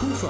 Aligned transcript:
Kufa. 0.00 0.28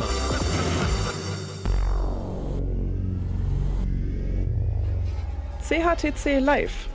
CHTC 5.63 6.41
Live. 6.41 6.89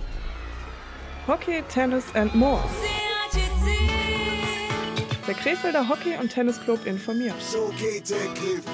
Hockey, 1.26 1.62
Tennis 1.70 2.04
and 2.16 2.36
more. 2.36 2.62
Der 5.26 5.34
Krefelder 5.36 5.88
Hockey- 5.88 6.18
und 6.20 6.30
Tennisclub 6.30 6.86
informiert. 6.86 7.42
So 7.42 7.74
geht 7.80 8.10
der 8.10 8.28
Krefeld. 8.34 8.66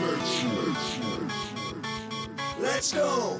Let's 2.59 2.91
go! 2.91 3.39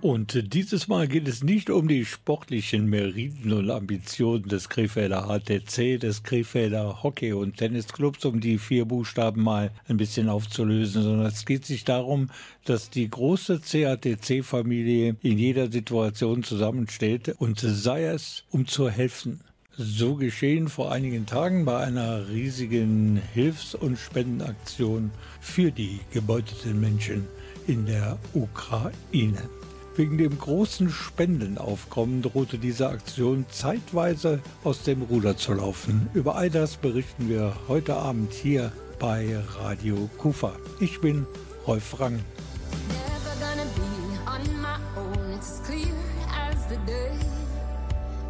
Und 0.00 0.54
dieses 0.54 0.86
Mal 0.86 1.08
geht 1.08 1.26
es 1.26 1.42
nicht 1.42 1.70
um 1.70 1.88
die 1.88 2.04
sportlichen 2.04 2.88
Meriten 2.88 3.52
und 3.52 3.68
Ambitionen 3.68 4.48
des 4.48 4.68
Krefelder 4.68 5.26
HTC, 5.26 5.98
des 5.98 6.22
Krefelder 6.22 7.02
Hockey- 7.02 7.32
und 7.32 7.56
Tennisclubs, 7.56 8.24
um 8.24 8.40
die 8.40 8.58
vier 8.58 8.84
Buchstaben 8.84 9.42
mal 9.42 9.72
ein 9.88 9.96
bisschen 9.96 10.28
aufzulösen, 10.28 11.02
sondern 11.02 11.26
es 11.26 11.44
geht 11.44 11.66
sich 11.66 11.84
darum, 11.84 12.30
dass 12.64 12.90
die 12.90 13.10
große 13.10 13.60
CHTC-Familie 13.60 15.16
in 15.20 15.36
jeder 15.36 15.68
Situation 15.68 16.44
zusammensteht 16.44 17.34
und 17.38 17.58
sei 17.58 18.04
es, 18.04 18.44
um 18.50 18.68
zu 18.68 18.88
helfen. 18.88 19.40
So 19.76 20.14
geschehen 20.14 20.68
vor 20.68 20.92
einigen 20.92 21.26
Tagen 21.26 21.64
bei 21.64 21.76
einer 21.76 22.28
riesigen 22.28 23.20
Hilfs- 23.34 23.74
und 23.74 23.98
Spendenaktion 23.98 25.10
für 25.40 25.72
die 25.72 25.98
gebeuteten 26.12 26.80
Menschen 26.80 27.26
in 27.66 27.84
der 27.84 28.16
Ukraine. 28.32 29.57
Wegen 29.98 30.16
dem 30.16 30.38
großen 30.38 30.90
Spendenaufkommen 30.90 32.22
drohte 32.22 32.56
diese 32.56 32.88
Aktion 32.88 33.46
zeitweise 33.50 34.38
aus 34.62 34.84
dem 34.84 35.02
Ruder 35.02 35.36
zu 35.36 35.54
laufen. 35.54 36.08
Über 36.14 36.36
all 36.36 36.50
das 36.50 36.76
berichten 36.76 37.28
wir 37.28 37.52
heute 37.66 37.96
Abend 37.96 38.32
hier 38.32 38.70
bei 39.00 39.36
Radio 39.58 40.08
Kufa. 40.16 40.52
Ich 40.78 41.00
bin 41.00 41.26
Rolf 41.66 41.98
Rang. 41.98 42.20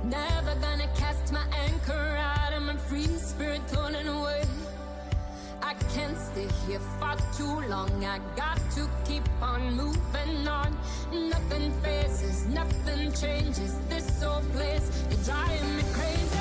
Never 0.05 0.55
gonna 0.63 0.87
cast 0.97 1.33
my 1.33 1.45
anchor 1.67 2.17
out 2.17 2.55
of 2.57 2.63
my 2.63 2.79
free 2.89 3.19
spirit 3.19 3.61
torn 3.69 3.95
away. 3.95 4.58
Can't 5.95 6.19
stay 6.19 6.49
here 6.67 6.81
for 6.99 7.17
too 7.37 7.67
long. 7.69 8.05
I 8.05 8.21
got 8.37 8.59
to 8.73 8.89
keep 9.07 9.23
on 9.41 9.75
moving 9.75 10.47
on. 10.47 10.77
Nothing 11.13 11.73
phases, 11.83 12.47
nothing 12.47 13.13
changes. 13.13 13.75
This 13.89 14.23
old 14.23 14.45
place, 14.53 14.91
you're 15.11 15.25
driving 15.25 15.77
me 15.77 15.83
crazy. 15.95 16.39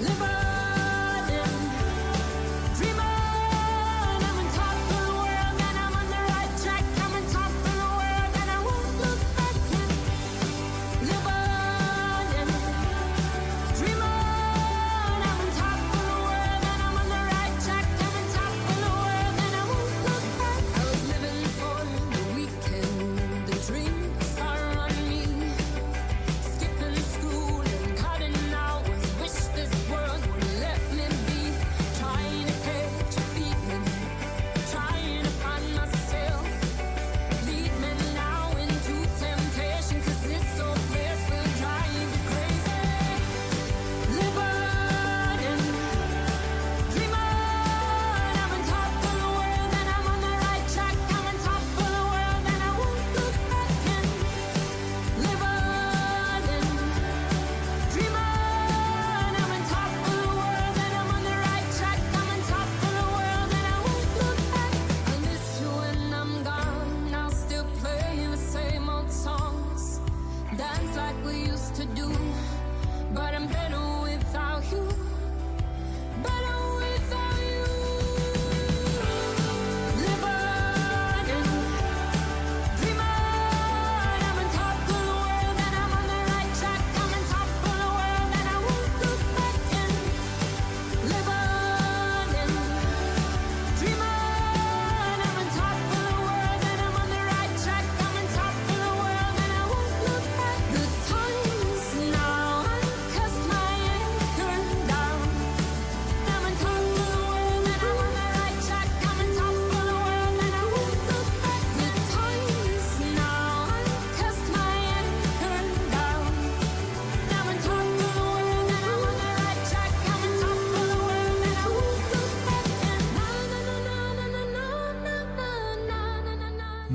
Live 0.00 0.22
on 0.22 0.57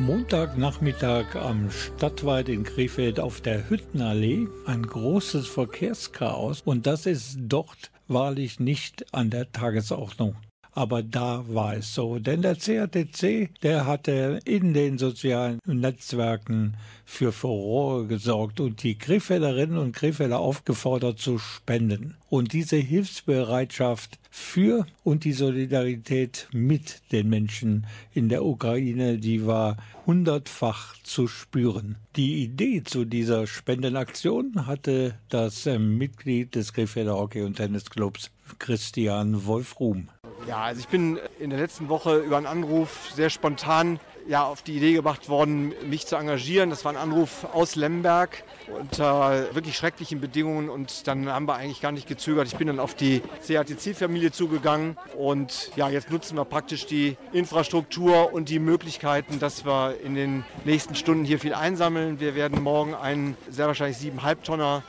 Montagnachmittag 0.05 1.33
am 1.35 1.71
Stadtwald 1.71 2.49
in 2.49 2.65
Krefeld 2.65 3.21
auf 3.21 3.39
der 3.39 3.69
Hüttenallee 3.69 4.47
ein 4.65 4.83
großes 4.83 5.47
Verkehrschaos 5.47 6.61
und 6.65 6.85
das 6.85 7.05
ist 7.05 7.37
dort 7.39 7.89
wahrlich 8.09 8.59
nicht 8.59 9.05
an 9.13 9.29
der 9.29 9.53
Tagesordnung. 9.53 10.35
Aber 10.75 11.03
da 11.03 11.45
war 11.47 11.75
es 11.75 11.93
so, 11.93 12.17
denn 12.17 12.41
der 12.41 12.55
CATC, 12.55 13.49
der 13.61 13.85
hatte 13.85 14.39
in 14.43 14.73
den 14.73 14.97
sozialen 14.97 15.59
Netzwerken 15.65 16.75
für 17.05 17.31
Furore 17.31 18.07
gesorgt 18.07 18.59
und 18.59 18.81
die 18.81 18.97
Krefelderinnen 18.97 19.77
und 19.77 19.95
Krefelder 19.95 20.39
aufgefordert 20.39 21.19
zu 21.19 21.37
spenden. 21.37 22.15
Und 22.29 22.53
diese 22.53 22.77
Hilfsbereitschaft 22.77 24.17
für 24.31 24.87
und 25.03 25.25
die 25.25 25.33
Solidarität 25.33 26.47
mit 26.51 27.03
den 27.11 27.29
Menschen 27.29 27.85
in 28.13 28.29
der 28.29 28.43
Ukraine, 28.43 29.19
die 29.19 29.45
war 29.45 29.77
hundertfach 30.07 30.95
zu 31.03 31.27
spüren. 31.27 31.97
Die 32.15 32.43
Idee 32.43 32.83
zu 32.83 33.05
dieser 33.05 33.45
Spendenaktion 33.45 34.65
hatte 34.65 35.19
das 35.29 35.67
äh, 35.67 35.77
Mitglied 35.77 36.55
des 36.55 36.73
Krefelder 36.73 37.15
Hockey- 37.15 37.43
und 37.43 37.57
Tennisclubs 37.57 38.31
Christian 38.57 39.45
Wolfruhm. 39.45 40.09
Ja, 40.47 40.63
also 40.63 40.79
ich 40.79 40.87
bin 40.89 41.19
in 41.39 41.51
der 41.51 41.59
letzten 41.59 41.87
Woche 41.87 42.17
über 42.17 42.37
einen 42.37 42.47
Anruf 42.47 43.11
sehr 43.15 43.29
spontan 43.29 43.99
ja, 44.27 44.45
auf 44.45 44.61
die 44.61 44.77
Idee 44.77 44.93
gebracht 44.93 45.29
worden, 45.29 45.73
mich 45.89 46.05
zu 46.07 46.15
engagieren. 46.15 46.69
Das 46.69 46.85
war 46.85 46.91
ein 46.91 46.97
Anruf 46.97 47.45
aus 47.53 47.75
Lemberg 47.75 48.43
unter 48.79 49.53
wirklich 49.53 49.75
schrecklichen 49.75 50.21
Bedingungen 50.21 50.69
und 50.69 51.07
dann 51.07 51.29
haben 51.29 51.47
wir 51.47 51.55
eigentlich 51.55 51.81
gar 51.81 51.91
nicht 51.91 52.07
gezögert. 52.07 52.47
Ich 52.47 52.55
bin 52.55 52.67
dann 52.67 52.79
auf 52.79 52.93
die 52.93 53.21
CATC-Familie 53.45 54.31
zugegangen 54.31 54.97
und 55.17 55.71
ja, 55.75 55.89
jetzt 55.89 56.09
nutzen 56.11 56.37
wir 56.37 56.45
praktisch 56.45 56.85
die 56.85 57.17
Infrastruktur 57.31 58.33
und 58.33 58.49
die 58.49 58.59
Möglichkeiten, 58.59 59.39
dass 59.39 59.65
wir 59.65 59.95
in 60.03 60.15
den 60.15 60.45
nächsten 60.65 60.95
Stunden 60.95 61.25
hier 61.25 61.39
viel 61.39 61.53
einsammeln. 61.53 62.19
Wir 62.19 62.35
werden 62.35 62.61
morgen 62.61 62.95
einen 62.95 63.37
sehr 63.49 63.67
wahrscheinlich 63.67 63.97
siebeneinhalb 63.97 64.43
Tonner 64.43 64.83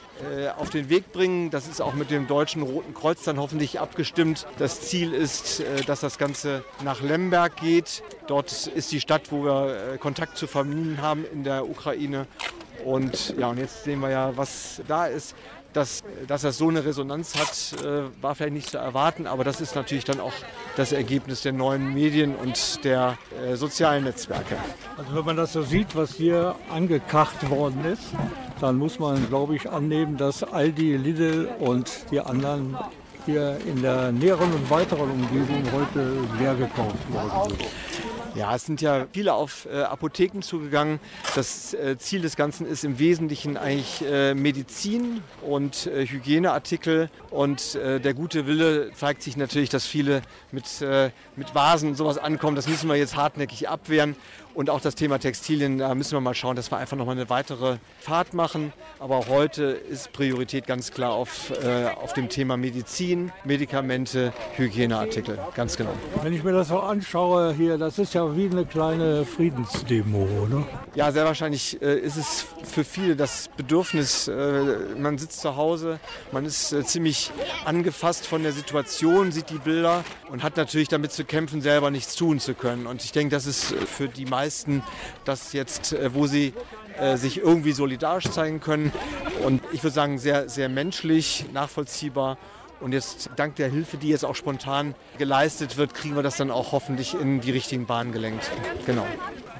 auf 0.56 0.70
den 0.70 0.88
Weg 0.88 1.12
bringen. 1.12 1.50
Das 1.50 1.66
ist 1.66 1.80
auch 1.80 1.94
mit 1.94 2.10
dem 2.10 2.26
Deutschen 2.26 2.62
Roten 2.62 2.94
Kreuz 2.94 3.24
dann 3.24 3.38
hoffentlich 3.38 3.80
abgestimmt. 3.80 4.46
Das 4.58 4.80
Ziel 4.82 5.12
ist, 5.12 5.60
äh, 5.60 5.82
dass 5.86 6.00
das 6.00 6.18
Ganze 6.18 6.64
nach 6.82 7.02
Lemberg 7.02 7.56
geht. 7.56 8.02
Dort 8.26 8.66
ist 8.68 8.92
die 8.92 9.00
Stadt, 9.00 9.30
wo 9.30 9.44
wir 9.44 9.94
äh, 9.94 9.98
Kontakt 9.98 10.38
zu 10.38 10.46
Familien 10.46 11.00
haben 11.02 11.24
in 11.32 11.44
der 11.44 11.68
Ukraine. 11.68 12.26
Und 12.84 13.34
ja, 13.38 13.48
und 13.48 13.58
jetzt 13.58 13.84
sehen 13.84 14.00
wir 14.00 14.10
ja, 14.10 14.36
was 14.36 14.82
da 14.88 15.06
ist. 15.06 15.34
Dass, 15.74 16.02
dass 16.26 16.42
das 16.42 16.56
so 16.56 16.68
eine 16.68 16.84
Resonanz 16.84 17.34
hat, 17.34 17.84
äh, 17.84 18.04
war 18.22 18.34
vielleicht 18.34 18.54
nicht 18.54 18.70
zu 18.70 18.78
erwarten, 18.78 19.26
aber 19.26 19.44
das 19.44 19.60
ist 19.60 19.74
natürlich 19.74 20.04
dann 20.04 20.20
auch 20.20 20.32
das 20.76 20.92
Ergebnis 20.92 21.42
der 21.42 21.52
neuen 21.52 21.92
Medien 21.92 22.34
und 22.36 22.84
der 22.84 23.18
äh, 23.44 23.56
sozialen 23.56 24.04
Netzwerke. 24.04 24.56
Also 24.96 25.14
wenn 25.14 25.24
man 25.24 25.36
das 25.36 25.52
so 25.52 25.62
sieht, 25.62 25.96
was 25.96 26.14
hier 26.14 26.54
angekacht 26.72 27.50
worden 27.50 27.84
ist, 27.84 28.04
dann 28.60 28.76
muss 28.76 28.98
man, 28.98 29.28
glaube 29.28 29.56
ich, 29.56 29.68
annehmen, 29.68 30.16
dass 30.16 30.42
Aldi, 30.42 30.96
Lidl 30.96 31.48
und 31.58 31.90
die 32.10 32.20
anderen 32.20 32.78
hier 33.26 33.58
in 33.66 33.82
der 33.82 34.12
näheren 34.12 34.52
und 34.52 34.70
weiteren 34.70 35.10
Umgebung 35.10 35.62
heute 35.72 36.12
leer 36.38 36.54
gekauft 36.54 37.12
worden 37.12 37.50
sind. 37.50 37.70
Ja, 38.34 38.52
es 38.56 38.66
sind 38.66 38.80
ja 38.80 39.06
viele 39.12 39.32
auf 39.32 39.68
äh, 39.72 39.82
Apotheken 39.82 40.42
zugegangen. 40.42 40.98
Das 41.36 41.72
äh, 41.72 41.96
Ziel 41.98 42.20
des 42.20 42.34
Ganzen 42.34 42.66
ist 42.66 42.82
im 42.82 42.98
Wesentlichen 42.98 43.56
eigentlich 43.56 44.04
äh, 44.04 44.34
Medizin 44.34 45.22
und 45.40 45.86
äh, 45.86 46.04
Hygieneartikel. 46.04 47.10
Und 47.30 47.76
äh, 47.76 48.00
der 48.00 48.12
gute 48.12 48.48
Wille 48.48 48.90
zeigt 48.92 49.22
sich 49.22 49.36
natürlich, 49.36 49.70
dass 49.70 49.86
viele 49.86 50.20
mit, 50.50 50.82
äh, 50.82 51.10
mit 51.36 51.54
Vasen 51.54 51.90
und 51.90 51.94
sowas 51.94 52.18
ankommen. 52.18 52.56
Das 52.56 52.66
müssen 52.66 52.88
wir 52.88 52.96
jetzt 52.96 53.14
hartnäckig 53.14 53.68
abwehren. 53.68 54.16
Und 54.54 54.70
auch 54.70 54.80
das 54.80 54.94
Thema 54.94 55.18
Textilien, 55.18 55.78
da 55.78 55.92
müssen 55.96 56.12
wir 56.12 56.20
mal 56.20 56.34
schauen, 56.34 56.54
dass 56.54 56.70
wir 56.70 56.78
einfach 56.78 56.96
nochmal 56.96 57.16
eine 57.16 57.28
weitere 57.28 57.78
Fahrt 57.98 58.34
machen. 58.34 58.72
Aber 59.00 59.16
auch 59.16 59.28
heute 59.28 59.64
ist 59.64 60.12
Priorität 60.12 60.68
ganz 60.68 60.92
klar 60.92 61.12
auf, 61.12 61.50
äh, 61.50 61.86
auf 61.88 62.12
dem 62.12 62.28
Thema 62.28 62.56
Medizin, 62.56 63.32
Medikamente, 63.44 64.32
Hygieneartikel. 64.56 65.40
Ganz 65.56 65.76
genau. 65.76 65.90
Wenn 66.22 66.32
ich 66.32 66.44
mir 66.44 66.52
das 66.52 66.68
so 66.68 66.78
anschaue 66.78 67.52
hier, 67.52 67.78
das 67.78 67.98
ist 67.98 68.14
ja 68.14 68.36
wie 68.36 68.46
eine 68.46 68.64
kleine 68.64 69.24
Friedensdemo, 69.24 70.28
oder? 70.46 70.64
Ja, 70.94 71.10
sehr 71.10 71.24
wahrscheinlich 71.24 71.82
äh, 71.82 71.98
ist 71.98 72.16
es 72.16 72.46
für 72.62 72.84
viele 72.84 73.16
das 73.16 73.50
Bedürfnis, 73.56 74.28
äh, 74.28 74.76
man 74.96 75.18
sitzt 75.18 75.40
zu 75.40 75.56
Hause, 75.56 75.98
man 76.30 76.44
ist 76.44 76.72
äh, 76.72 76.84
ziemlich 76.84 77.32
angefasst 77.64 78.24
von 78.24 78.44
der 78.44 78.52
Situation, 78.52 79.32
sieht 79.32 79.50
die 79.50 79.58
Bilder 79.58 80.04
und 80.30 80.44
hat 80.44 80.56
natürlich 80.56 80.86
damit 80.86 81.10
zu 81.10 81.24
kämpfen, 81.24 81.60
selber 81.60 81.90
nichts 81.90 82.14
tun 82.14 82.38
zu 82.38 82.54
können. 82.54 82.86
Und 82.86 83.04
ich 83.04 83.10
denke, 83.10 83.34
das 83.34 83.46
ist 83.46 83.74
für 83.74 84.08
die 84.08 84.26
meisten 84.26 84.43
das 85.24 85.52
jetzt, 85.52 85.92
äh, 85.92 86.14
wo 86.14 86.26
sie 86.26 86.52
äh, 86.98 87.16
sich 87.16 87.38
irgendwie 87.38 87.72
solidarisch 87.72 88.30
zeigen 88.30 88.60
können. 88.60 88.92
Und 89.44 89.62
ich 89.72 89.82
würde 89.82 89.94
sagen, 89.94 90.18
sehr, 90.18 90.48
sehr 90.48 90.68
menschlich, 90.68 91.46
nachvollziehbar. 91.52 92.38
Und 92.80 92.92
jetzt 92.92 93.30
dank 93.36 93.56
der 93.56 93.68
Hilfe, 93.68 93.96
die 93.96 94.08
jetzt 94.08 94.24
auch 94.24 94.34
spontan 94.34 94.94
geleistet 95.18 95.76
wird, 95.76 95.94
kriegen 95.94 96.16
wir 96.16 96.22
das 96.22 96.36
dann 96.36 96.50
auch 96.50 96.72
hoffentlich 96.72 97.14
in 97.14 97.40
die 97.40 97.50
richtigen 97.50 97.86
Bahnen 97.86 98.12
gelenkt. 98.12 98.50
Genau. 98.86 99.06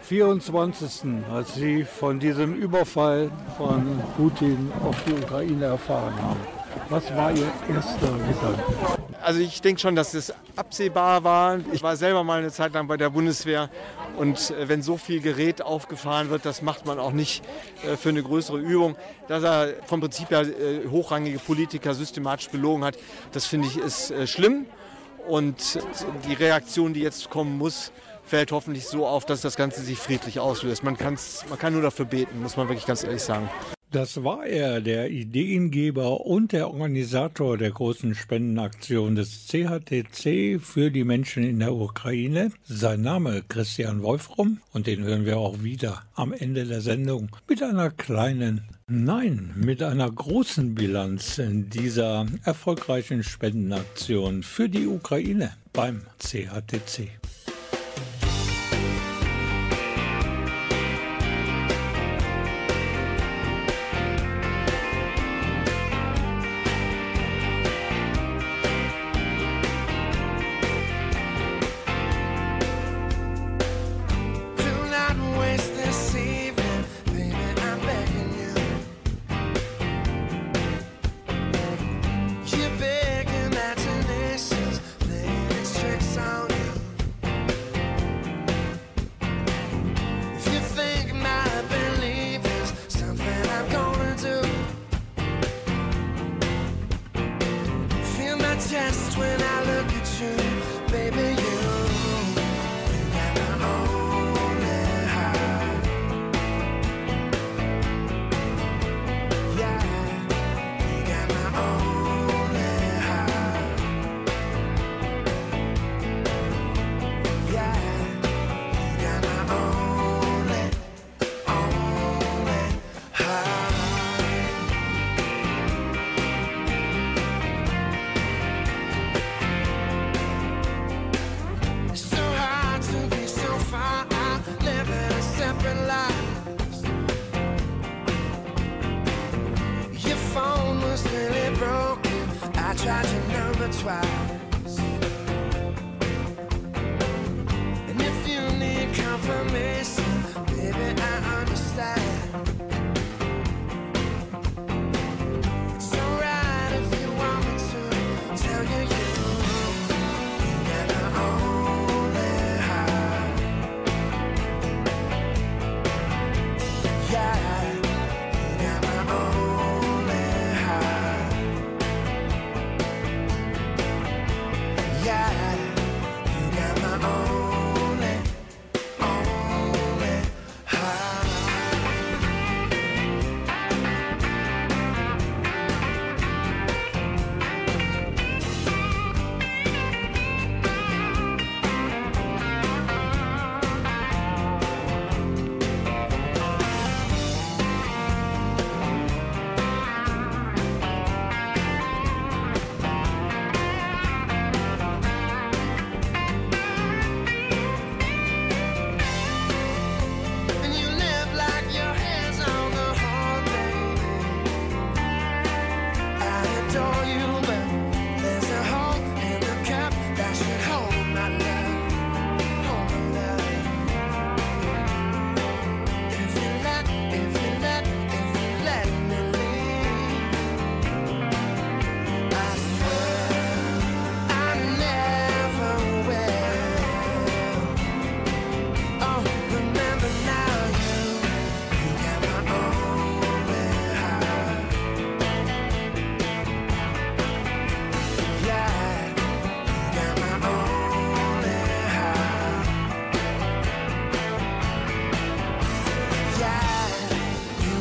24. 0.02 1.24
als 1.32 1.54
Sie 1.54 1.84
von 1.84 2.20
diesem 2.20 2.54
Überfall 2.54 3.30
von 3.56 3.98
Putin 4.16 4.70
auf 4.84 4.96
die 5.06 5.14
Ukraine 5.14 5.64
erfahren 5.64 6.14
haben. 6.20 6.40
Was 6.88 7.14
war 7.14 7.32
Ihr 7.32 7.50
erster 7.74 8.06
Gedanke? 8.06 9.04
Also 9.22 9.40
ich 9.40 9.62
denke 9.62 9.80
schon, 9.80 9.96
dass 9.96 10.12
es 10.12 10.34
absehbar 10.54 11.24
war. 11.24 11.58
Ich 11.72 11.82
war 11.82 11.96
selber 11.96 12.24
mal 12.24 12.40
eine 12.40 12.52
Zeit 12.52 12.74
lang 12.74 12.86
bei 12.86 12.98
der 12.98 13.08
Bundeswehr 13.08 13.70
und 14.18 14.50
äh, 14.50 14.68
wenn 14.68 14.82
so 14.82 14.98
viel 14.98 15.20
Gerät 15.20 15.62
aufgefahren 15.62 16.28
wird, 16.28 16.44
das 16.44 16.60
macht 16.60 16.84
man 16.84 16.98
auch 16.98 17.12
nicht 17.12 17.42
äh, 17.84 17.96
für 17.96 18.10
eine 18.10 18.22
größere 18.22 18.58
Übung. 18.58 18.96
Dass 19.26 19.42
er 19.42 19.74
vom 19.86 20.00
Prinzip 20.00 20.30
her 20.30 20.42
äh, 20.42 20.86
hochrangige 20.90 21.38
Politiker 21.38 21.94
systematisch 21.94 22.50
belogen 22.50 22.84
hat, 22.84 22.98
das 23.32 23.46
finde 23.46 23.68
ich 23.68 23.78
ist 23.78 24.12
schlimm. 24.28 24.66
Und 25.26 25.78
die 26.28 26.34
Reaktion, 26.34 26.92
die 26.92 27.00
jetzt 27.00 27.30
kommen 27.30 27.56
muss, 27.56 27.92
fällt 28.24 28.52
hoffentlich 28.52 28.86
so 28.86 29.06
auf, 29.06 29.24
dass 29.24 29.40
das 29.40 29.56
Ganze 29.56 29.80
sich 29.80 29.98
friedlich 29.98 30.38
auslöst. 30.38 30.84
Man, 30.84 30.98
man 31.00 31.58
kann 31.58 31.72
nur 31.72 31.80
dafür 31.80 32.04
beten, 32.04 32.42
muss 32.42 32.58
man 32.58 32.68
wirklich 32.68 32.84
ganz 32.86 33.04
ehrlich 33.04 33.22
sagen. 33.22 33.48
Das 33.94 34.24
war 34.24 34.44
er, 34.44 34.80
der 34.80 35.08
Ideengeber 35.12 36.22
und 36.22 36.50
der 36.50 36.66
Organisator 36.66 37.56
der 37.56 37.70
großen 37.70 38.16
Spendenaktion 38.16 39.14
des 39.14 39.46
CHTC 39.46 40.60
für 40.60 40.90
die 40.90 41.04
Menschen 41.04 41.44
in 41.44 41.60
der 41.60 41.72
Ukraine. 41.72 42.50
Sein 42.64 43.02
Name 43.02 43.44
Christian 43.48 44.02
Wolfram 44.02 44.58
und 44.72 44.88
den 44.88 45.04
hören 45.04 45.26
wir 45.26 45.38
auch 45.38 45.62
wieder 45.62 46.02
am 46.16 46.32
Ende 46.32 46.64
der 46.64 46.80
Sendung 46.80 47.28
mit 47.48 47.62
einer 47.62 47.88
kleinen, 47.88 48.62
nein, 48.88 49.52
mit 49.54 49.80
einer 49.80 50.10
großen 50.10 50.74
Bilanz 50.74 51.40
dieser 51.40 52.26
erfolgreichen 52.42 53.22
Spendenaktion 53.22 54.42
für 54.42 54.68
die 54.68 54.88
Ukraine 54.88 55.52
beim 55.72 56.00
CHTC. 56.18 57.12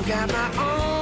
got 0.08 0.28
my 0.28 0.50
only 0.58 0.94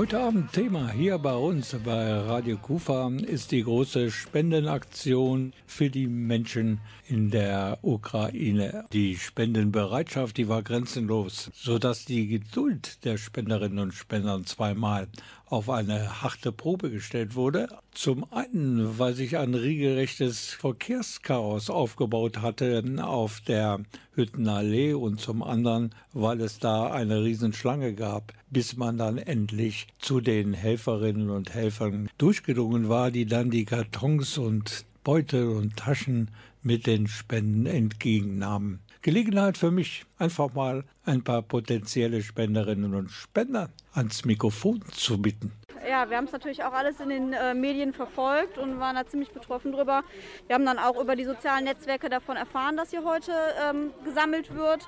Heute 0.00 0.18
Abend 0.18 0.50
Thema 0.52 0.90
hier 0.92 1.18
bei 1.18 1.34
uns 1.34 1.76
bei 1.84 2.10
Radio 2.10 2.56
Kufa 2.56 3.10
ist 3.18 3.52
die 3.52 3.62
große 3.62 4.10
Spendenaktion 4.10 5.52
für 5.66 5.90
die 5.90 6.06
Menschen 6.06 6.80
in 7.06 7.30
der 7.30 7.80
Ukraine. 7.82 8.86
Die 8.94 9.16
Spendenbereitschaft, 9.16 10.38
die 10.38 10.48
war 10.48 10.62
grenzenlos, 10.62 11.50
sodass 11.52 12.06
die 12.06 12.28
Geduld 12.28 13.04
der 13.04 13.18
Spenderinnen 13.18 13.78
und 13.78 13.92
Spendern 13.92 14.46
zweimal 14.46 15.08
auf 15.50 15.68
eine 15.68 16.22
harte 16.22 16.52
Probe 16.52 16.90
gestellt 16.90 17.34
wurde. 17.34 17.68
Zum 17.92 18.24
einen, 18.32 18.98
weil 18.98 19.14
sich 19.14 19.36
ein 19.36 19.54
regelrechtes 19.54 20.50
Verkehrschaos 20.50 21.68
aufgebaut 21.68 22.40
hatte 22.40 22.82
auf 23.02 23.40
der 23.40 23.80
Hüttenallee 24.14 24.94
und 24.94 25.20
zum 25.20 25.42
anderen, 25.42 25.90
weil 26.12 26.40
es 26.40 26.60
da 26.60 26.92
eine 26.92 27.24
Riesenschlange 27.24 27.94
gab, 27.94 28.32
bis 28.48 28.76
man 28.76 28.96
dann 28.96 29.18
endlich 29.18 29.88
zu 29.98 30.20
den 30.20 30.54
Helferinnen 30.54 31.30
und 31.30 31.52
Helfern 31.52 32.08
durchgedrungen 32.16 32.88
war, 32.88 33.10
die 33.10 33.26
dann 33.26 33.50
die 33.50 33.64
Kartons 33.64 34.38
und 34.38 34.86
Beutel 35.02 35.48
und 35.48 35.76
Taschen 35.76 36.30
mit 36.62 36.86
den 36.86 37.08
Spenden 37.08 37.66
entgegennahmen. 37.66 38.80
Gelegenheit 39.02 39.56
für 39.56 39.70
mich, 39.70 40.04
einfach 40.18 40.52
mal 40.52 40.84
ein 41.04 41.24
paar 41.24 41.42
potenzielle 41.42 42.22
Spenderinnen 42.22 42.94
und 42.94 43.10
Spender 43.10 43.70
ans 43.94 44.24
Mikrofon 44.24 44.82
zu 44.92 45.20
bitten. 45.20 45.52
Ja, 45.88 46.10
wir 46.10 46.18
haben 46.18 46.26
es 46.26 46.32
natürlich 46.32 46.62
auch 46.62 46.74
alles 46.74 47.00
in 47.00 47.08
den 47.08 47.32
äh, 47.32 47.54
Medien 47.54 47.94
verfolgt 47.94 48.58
und 48.58 48.78
waren 48.78 48.96
da 48.96 49.06
ziemlich 49.06 49.30
betroffen 49.30 49.72
drüber. 49.72 50.04
Wir 50.46 50.54
haben 50.54 50.66
dann 50.66 50.78
auch 50.78 51.00
über 51.00 51.16
die 51.16 51.24
sozialen 51.24 51.64
Netzwerke 51.64 52.10
davon 52.10 52.36
erfahren, 52.36 52.76
dass 52.76 52.90
hier 52.90 53.04
heute 53.04 53.32
ähm, 53.68 53.90
gesammelt 54.04 54.54
wird. 54.54 54.86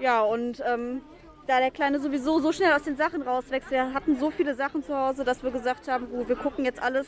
Ja, 0.00 0.20
und 0.20 0.62
ähm, 0.66 1.00
da 1.46 1.58
der 1.58 1.70
Kleine 1.70 2.00
sowieso 2.00 2.38
so 2.38 2.52
schnell 2.52 2.72
aus 2.72 2.82
den 2.82 2.96
Sachen 2.96 3.22
rauswächst, 3.22 3.70
wir 3.70 3.92
hatten 3.92 4.18
so 4.18 4.30
viele 4.30 4.54
Sachen 4.54 4.84
zu 4.84 4.96
Hause, 4.96 5.24
dass 5.24 5.42
wir 5.42 5.50
gesagt 5.50 5.88
haben, 5.88 6.08
gut, 6.10 6.28
wir 6.28 6.36
gucken 6.36 6.64
jetzt 6.64 6.82
alles, 6.82 7.06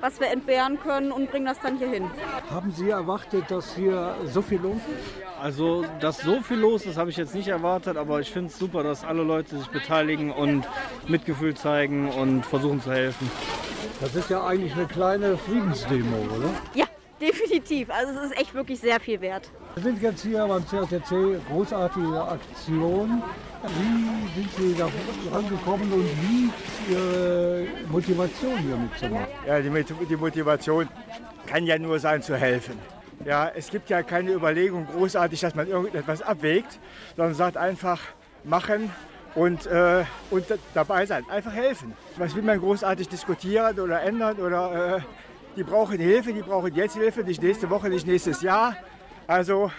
was 0.00 0.20
wir 0.20 0.28
entbehren 0.28 0.78
können 0.80 1.12
und 1.12 1.30
bringen 1.30 1.46
das 1.46 1.58
dann 1.60 1.78
hier 1.78 1.88
hin. 1.88 2.10
Haben 2.50 2.70
Sie 2.70 2.90
erwartet, 2.90 3.50
dass 3.50 3.74
hier 3.74 4.14
so 4.26 4.42
viel 4.42 4.60
los 4.60 4.76
ist? 4.76 5.42
Also, 5.42 5.84
dass 6.00 6.18
so 6.18 6.40
viel 6.40 6.58
los 6.58 6.84
ist, 6.86 6.98
habe 6.98 7.10
ich 7.10 7.16
jetzt 7.16 7.34
nicht 7.34 7.48
erwartet, 7.48 7.96
aber 7.96 8.20
ich 8.20 8.30
finde 8.30 8.50
es 8.50 8.58
super, 8.58 8.82
dass 8.82 9.04
alle 9.04 9.22
Leute 9.22 9.56
sich 9.58 9.68
beteiligen 9.68 10.30
und 10.30 10.68
Mitgefühl 11.08 11.54
zeigen 11.54 12.10
und 12.10 12.44
versuchen 12.44 12.82
zu 12.82 12.92
helfen. 12.92 13.30
Das 14.00 14.14
ist 14.14 14.30
ja 14.30 14.46
eigentlich 14.46 14.74
eine 14.74 14.86
kleine 14.86 15.36
Friedensdemo, 15.38 16.16
oder? 16.36 16.50
Ja, 16.74 16.86
definitiv. 17.20 17.90
Also 17.90 18.18
es 18.18 18.30
ist 18.30 18.40
echt 18.40 18.54
wirklich 18.54 18.80
sehr 18.80 19.00
viel 19.00 19.20
wert. 19.20 19.50
Wir 19.74 19.82
sind 19.82 20.02
jetzt 20.02 20.22
hier 20.22 20.46
beim 20.46 20.66
CATC, 20.66 21.40
großartige 21.48 22.22
Aktion. 22.22 23.22
Wie 23.62 24.40
sind 24.40 24.50
Sie 24.56 24.74
da 24.78 24.88
rangekommen 25.32 25.92
und 25.92 26.04
wie 26.22 26.46
ist 26.46 26.90
Ihre 26.90 27.66
Motivation 27.90 28.58
hier 28.58 28.76
mitzumachen? 28.76 29.26
Ja, 29.46 29.60
die, 29.60 30.06
die 30.06 30.16
Motivation 30.16 30.88
kann 31.46 31.66
ja 31.66 31.78
nur 31.78 31.98
sein, 31.98 32.22
zu 32.22 32.36
helfen. 32.36 32.78
Ja, 33.24 33.50
es 33.54 33.68
gibt 33.68 33.90
ja 33.90 34.02
keine 34.02 34.32
Überlegung 34.32 34.86
großartig, 34.86 35.40
dass 35.40 35.54
man 35.54 35.68
irgendetwas 35.68 36.22
abwägt, 36.22 36.78
sondern 37.16 37.34
sagt 37.34 37.58
einfach 37.58 38.00
machen 38.44 38.90
und, 39.34 39.66
äh, 39.66 40.04
und 40.30 40.46
dabei 40.72 41.04
sein, 41.04 41.24
einfach 41.28 41.52
helfen. 41.52 41.92
Was 42.16 42.34
will 42.34 42.42
man 42.42 42.58
großartig 42.58 43.08
diskutieren 43.08 43.78
oder 43.78 44.00
ändern 44.02 44.38
oder 44.38 44.96
äh, 44.96 45.00
die 45.56 45.62
brauchen 45.62 45.98
Hilfe, 45.98 46.32
die 46.32 46.42
brauchen 46.42 46.74
jetzt 46.74 46.96
Hilfe, 46.96 47.22
nicht 47.22 47.42
nächste 47.42 47.68
Woche, 47.70 47.88
nicht 47.88 48.06
nächstes 48.06 48.42
Jahr. 48.42 48.76
Also 49.26 49.70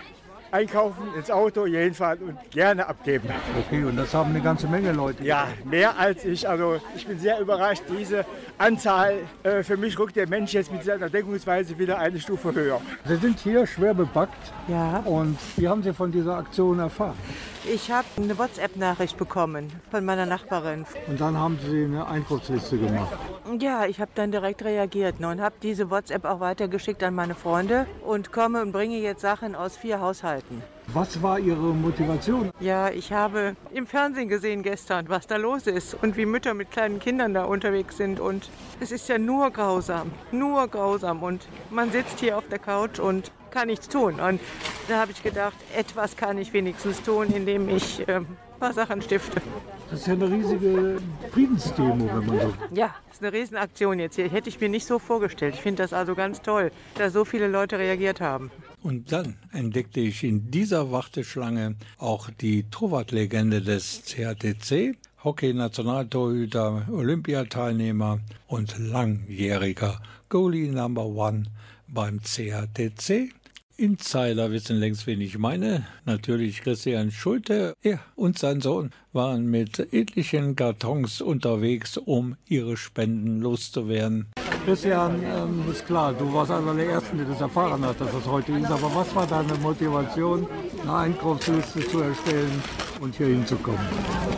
einkaufen, 0.52 1.04
ins 1.16 1.32
Auto, 1.32 1.66
hierhin 1.66 1.94
fahren 1.94 2.20
und 2.20 2.52
gerne 2.52 2.88
abgeben. 2.88 3.30
Okay, 3.58 3.84
und 3.84 3.96
das 3.96 4.14
haben 4.14 4.32
eine 4.32 4.42
ganze 4.42 4.68
Menge 4.68 4.92
Leute. 4.92 5.24
Ja, 5.24 5.48
mehr 5.64 5.98
als 5.98 6.26
ich. 6.26 6.48
Also 6.48 6.80
ich 6.96 7.08
bin 7.08 7.18
sehr 7.20 7.40
überrascht, 7.40 7.84
diese 7.98 8.26
Anzahl. 8.58 9.16
Äh, 9.44 9.64
für 9.64 9.78
mich 9.78 9.98
rückt 9.98 10.16
der 10.16 10.28
Mensch 10.28 10.54
jetzt 10.54 10.72
mit 10.72 10.84
seiner 10.84 11.10
Denkungsweise 11.10 11.78
wieder 11.78 11.98
eine 11.98 12.20
Stufe 12.20 12.54
höher. 12.54 12.82
Sie 13.06 13.16
sind 13.16 13.40
hier 13.40 13.66
schwer 13.66 13.94
bepackt. 13.94 14.52
Ja. 14.68 14.98
Und 15.06 15.38
wie 15.56 15.68
haben 15.68 15.84
Sie 15.84 15.94
von 15.94 16.12
dieser 16.12 16.38
Aktion 16.38 16.80
erfahren? 16.80 17.18
Ich 17.64 17.92
habe 17.92 18.08
eine 18.18 18.38
WhatsApp-Nachricht 18.40 19.18
bekommen 19.18 19.72
von 19.92 20.04
meiner 20.04 20.26
Nachbarin. 20.26 20.84
Und 21.08 21.22
dann 21.22 21.38
haben 21.38 21.60
Sie 21.64 21.86
eine 21.86 22.08
Einkaufsliste 22.08 22.78
gemacht. 22.78 23.16
Ja, 23.60 23.86
ich 23.86 24.02
habe 24.02 24.10
dann 24.16 24.32
direkt 24.32 24.64
reagiert 24.64 25.20
ne, 25.20 25.30
und 25.30 25.42
habe 25.42 25.56
diese 25.62 25.92
WhatsApp 25.92 26.26
auch 26.26 26.40
weitergeschickt 26.40 27.04
an 27.04 27.14
meine 27.14 27.36
Freunde 27.36 27.86
und 28.04 28.32
komme 28.32 28.64
und 28.64 28.72
bringe 28.72 28.98
jetzt 28.98 29.22
Sachen 29.22 29.54
aus 29.54 29.78
vier 29.78 30.00
Haushalten. 30.00 30.64
Was 30.88 31.22
war 31.22 31.38
Ihre 31.38 31.74
Motivation? 31.74 32.52
Ja, 32.60 32.90
ich 32.90 33.14
habe 33.14 33.56
im 33.72 33.86
Fernsehen 33.86 34.28
gesehen 34.28 34.64
gestern, 34.64 35.08
was 35.08 35.28
da 35.28 35.38
los 35.38 35.68
ist 35.68 35.96
und 36.02 36.18
wie 36.18 36.26
Mütter 36.26 36.56
mit 36.56 36.72
kleinen 36.72 37.00
Kindern 37.00 37.34
da 37.36 37.44
unterwegs 37.44 37.96
sind. 37.96 38.20
Und 38.20 38.50
es 38.80 38.92
ist 38.92 39.08
ja 39.08 39.20
nur 39.20 39.52
grausam, 39.52 40.12
nur 40.32 40.68
grausam. 40.68 41.22
Und 41.22 41.48
man 41.70 41.92
sitzt 41.92 42.20
hier 42.20 42.38
auf 42.38 42.48
der 42.50 42.60
Couch 42.60 43.00
und 43.00 43.32
kann 43.52 43.68
nichts 43.68 43.88
tun. 43.88 44.20
Und 44.20 44.40
da 44.88 45.02
habe 45.02 45.12
ich 45.12 45.22
gedacht, 45.22 45.58
etwas 45.76 46.16
kann 46.16 46.38
ich 46.38 46.54
wenigstens 46.54 47.02
tun, 47.04 47.28
indem 47.34 47.70
ich 47.70 48.08
äh, 48.08 48.16
ein 48.16 48.28
paar 48.60 48.74
Sachen 48.74 49.02
stifte. 49.02 49.42
Das 49.90 50.00
ist 50.00 50.08
ja 50.08 50.14
eine 50.14 50.32
riesige 50.32 50.98
Friedensdemo, 51.32 52.08
wenn 52.08 52.26
man 52.26 52.40
so. 52.40 52.54
Ja, 52.74 52.96
das 53.08 53.18
ist 53.18 53.24
eine 53.24 53.34
Riesenaktion 53.34 54.00
jetzt 54.00 54.16
hier. 54.16 54.30
Hätte 54.30 54.50
ich 54.50 54.60
mir 54.62 54.70
nicht 54.70 54.88
so 54.88 55.00
vorgestellt. 55.00 55.56
Ich 55.56 55.62
finde 55.62 55.84
das 55.84 55.94
also 55.94 56.16
ganz 56.16 56.42
toll, 56.42 56.72
dass 56.96 57.14
so 57.14 57.26
viele 57.26 57.48
Leute 57.48 57.78
reagiert 57.78 58.22
haben. 58.22 58.52
Und 58.84 59.12
dann 59.12 59.36
entdeckte 59.52 60.00
ich 60.00 60.24
in 60.24 60.50
dieser 60.50 60.92
Warteschlange 60.92 61.76
auch 61.98 62.30
die 62.30 62.64
Torwartlegende 62.72 63.62
des 63.62 64.04
CATC, 64.08 64.98
Hockey-Nationaltorhüter, 65.24 66.88
Olympiateilnehmer 66.92 68.20
und 68.48 68.80
langjähriger 68.80 70.02
Goalie 70.30 70.72
Number 70.72 71.06
One 71.06 71.44
beim 71.88 72.22
CATC. 72.22 73.34
Insider 73.78 74.52
wissen 74.52 74.78
längst, 74.78 75.08
wen 75.08 75.22
ich 75.22 75.38
meine. 75.38 75.86
Natürlich 76.06 76.62
Christian 76.62 77.12
Schulte. 77.12 77.76
Er 77.82 78.00
und 78.16 78.38
sein 78.38 78.62
Sohn 78.62 78.92
waren 79.14 79.46
mit 79.46 79.80
etlichen 79.94 80.56
Kartons 80.56 81.22
unterwegs, 81.22 81.98
um 81.98 82.36
ihre 82.48 82.78
Spenden 82.78 83.42
loszuwerden. 83.42 84.28
Christian, 84.66 85.22
ähm, 85.24 85.64
ist 85.72 85.86
klar, 85.86 86.14
du 86.14 86.32
warst 86.32 86.52
einer 86.52 86.76
der 86.76 86.90
Ersten, 86.90 87.18
der 87.18 87.26
das 87.26 87.42
erfahren 87.42 87.84
hat, 87.84 88.00
dass 88.00 88.12
das 88.12 88.26
heute 88.28 88.52
ist. 88.52 88.70
Aber 88.70 88.94
was 88.94 89.14
war 89.16 89.26
deine 89.26 89.56
Motivation, 89.56 90.48
eine 90.84 90.96
Einkaufsliste 90.96 91.88
zu 91.88 92.02
erstellen 92.02 92.62
und 93.02 93.16
hier 93.16 93.28
hinzukommen? 93.28 93.80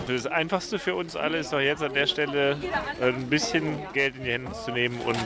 Das 0.08 0.26
Einfachste 0.26 0.80
für 0.80 0.96
uns 0.96 1.16
alle 1.16 1.38
ist 1.38 1.54
doch 1.54 1.60
jetzt 1.60 1.84
an 1.84 1.94
der 1.94 2.08
Stelle 2.08 2.58
ein 3.02 3.28
bisschen 3.30 3.78
Geld 3.94 4.16
in 4.18 4.24
die 4.24 4.32
Hände 4.32 4.52
zu 4.54 4.72
nehmen 4.72 5.00
und 5.02 5.18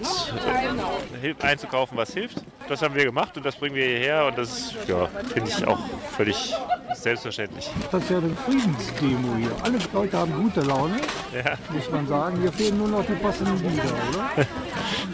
einzukaufen, 1.44 1.98
was 1.98 2.14
hilft. 2.14 2.38
Das 2.68 2.82
haben 2.82 2.96
wir 2.96 3.06
gemacht 3.06 3.38
und 3.38 3.46
das 3.46 3.56
bringen 3.56 3.76
wir 3.76 3.86
hierher 3.86 4.26
und 4.26 4.38
das 4.38 4.74
ja, 4.88 5.08
finde 5.34 5.50
ich 5.50 5.66
auch 5.68 5.80
völlig 6.16 6.54
selbstverständlich. 6.94 7.70
Das 7.92 8.04
ist 8.04 8.10
ja 8.12 8.18
eine 8.18 8.36
Friedensdemo 8.36 9.36
hier. 9.38 9.52
Alle 9.64 9.78
Leute 9.94 10.18
haben 10.18 10.34
gute 10.34 10.62
Laune, 10.62 10.98
Ja. 11.34 11.54
muss 11.72 11.90
man 11.90 12.08
sagen. 12.08 12.40
Hier 12.42 12.52
fehlen 12.52 12.78
nur 12.78 12.88
noch 12.88 13.06
die 13.06 13.14
passenden 13.14 13.58
Lieder, 13.70 13.84
oder? 13.84 14.46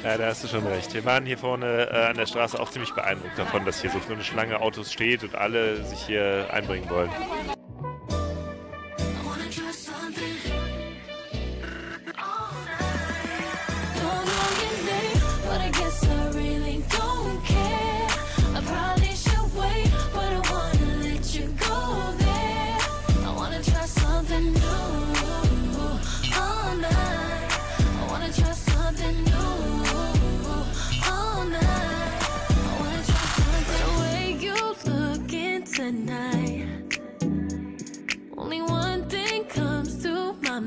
Ja, 0.04 0.18
da 0.18 0.26
hast 0.28 0.44
du 0.44 0.50
schon 0.50 0.68
recht. 0.68 0.94
Wir 0.94 1.06
waren 1.06 1.26
hier 1.26 1.38
vorne 1.38 1.90
äh, 1.90 2.06
an 2.08 2.18
der 2.18 2.26
Straße 2.26 2.60
auch 2.60 2.70
ziemlich 2.70 2.92
beeindruckt 2.94 3.40
davon, 3.40 3.64
dass 3.64 3.82
hier 3.82 3.90
so 3.90 4.14
eine 4.14 4.24
Schlange 4.24 4.60
Autos 4.60 4.92
steht 4.92 5.24
und 5.24 5.34
alle 5.36 5.82
sich 5.86 6.00
hier 6.06 6.48
einbringen 6.52 6.90
wollen. 6.90 7.10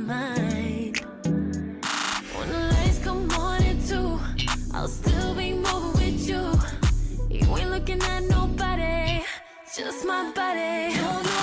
When 0.04 0.92
the 2.48 2.70
lights 2.74 2.98
come 3.02 3.30
on 3.30 3.60
two, 3.88 4.20
I'll 4.74 4.88
still 4.88 5.34
be 5.34 5.54
moving 5.54 5.92
with 5.92 6.28
you. 6.28 6.52
You 7.30 7.56
ain't 7.56 7.70
looking 7.70 8.02
at 8.02 8.24
nobody, 8.24 9.24
just 9.74 10.04
my 10.04 10.32
body. 10.34 11.35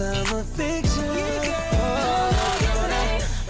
I'm 0.00 0.36
a 0.36 0.42
fiction. 0.42 1.06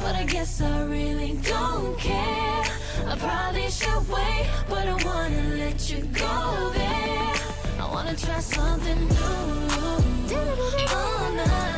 But 0.01 0.15
I 0.15 0.25
guess 0.29 0.61
I 0.61 0.85
really 0.85 1.33
don't 1.43 1.99
care. 1.99 2.63
I 3.05 3.17
probably 3.19 3.69
should 3.69 4.09
wait, 4.09 4.47
but 4.69 4.87
I 4.87 4.95
wanna 5.05 5.57
let 5.57 5.91
you 5.91 6.03
go 6.05 6.71
there. 6.73 7.35
I 7.81 7.89
wanna 7.91 8.15
try 8.15 8.39
something 8.39 9.09
new. 9.09 9.17
Oh, 9.19 10.95
All 10.95 11.33
night. 11.35 11.76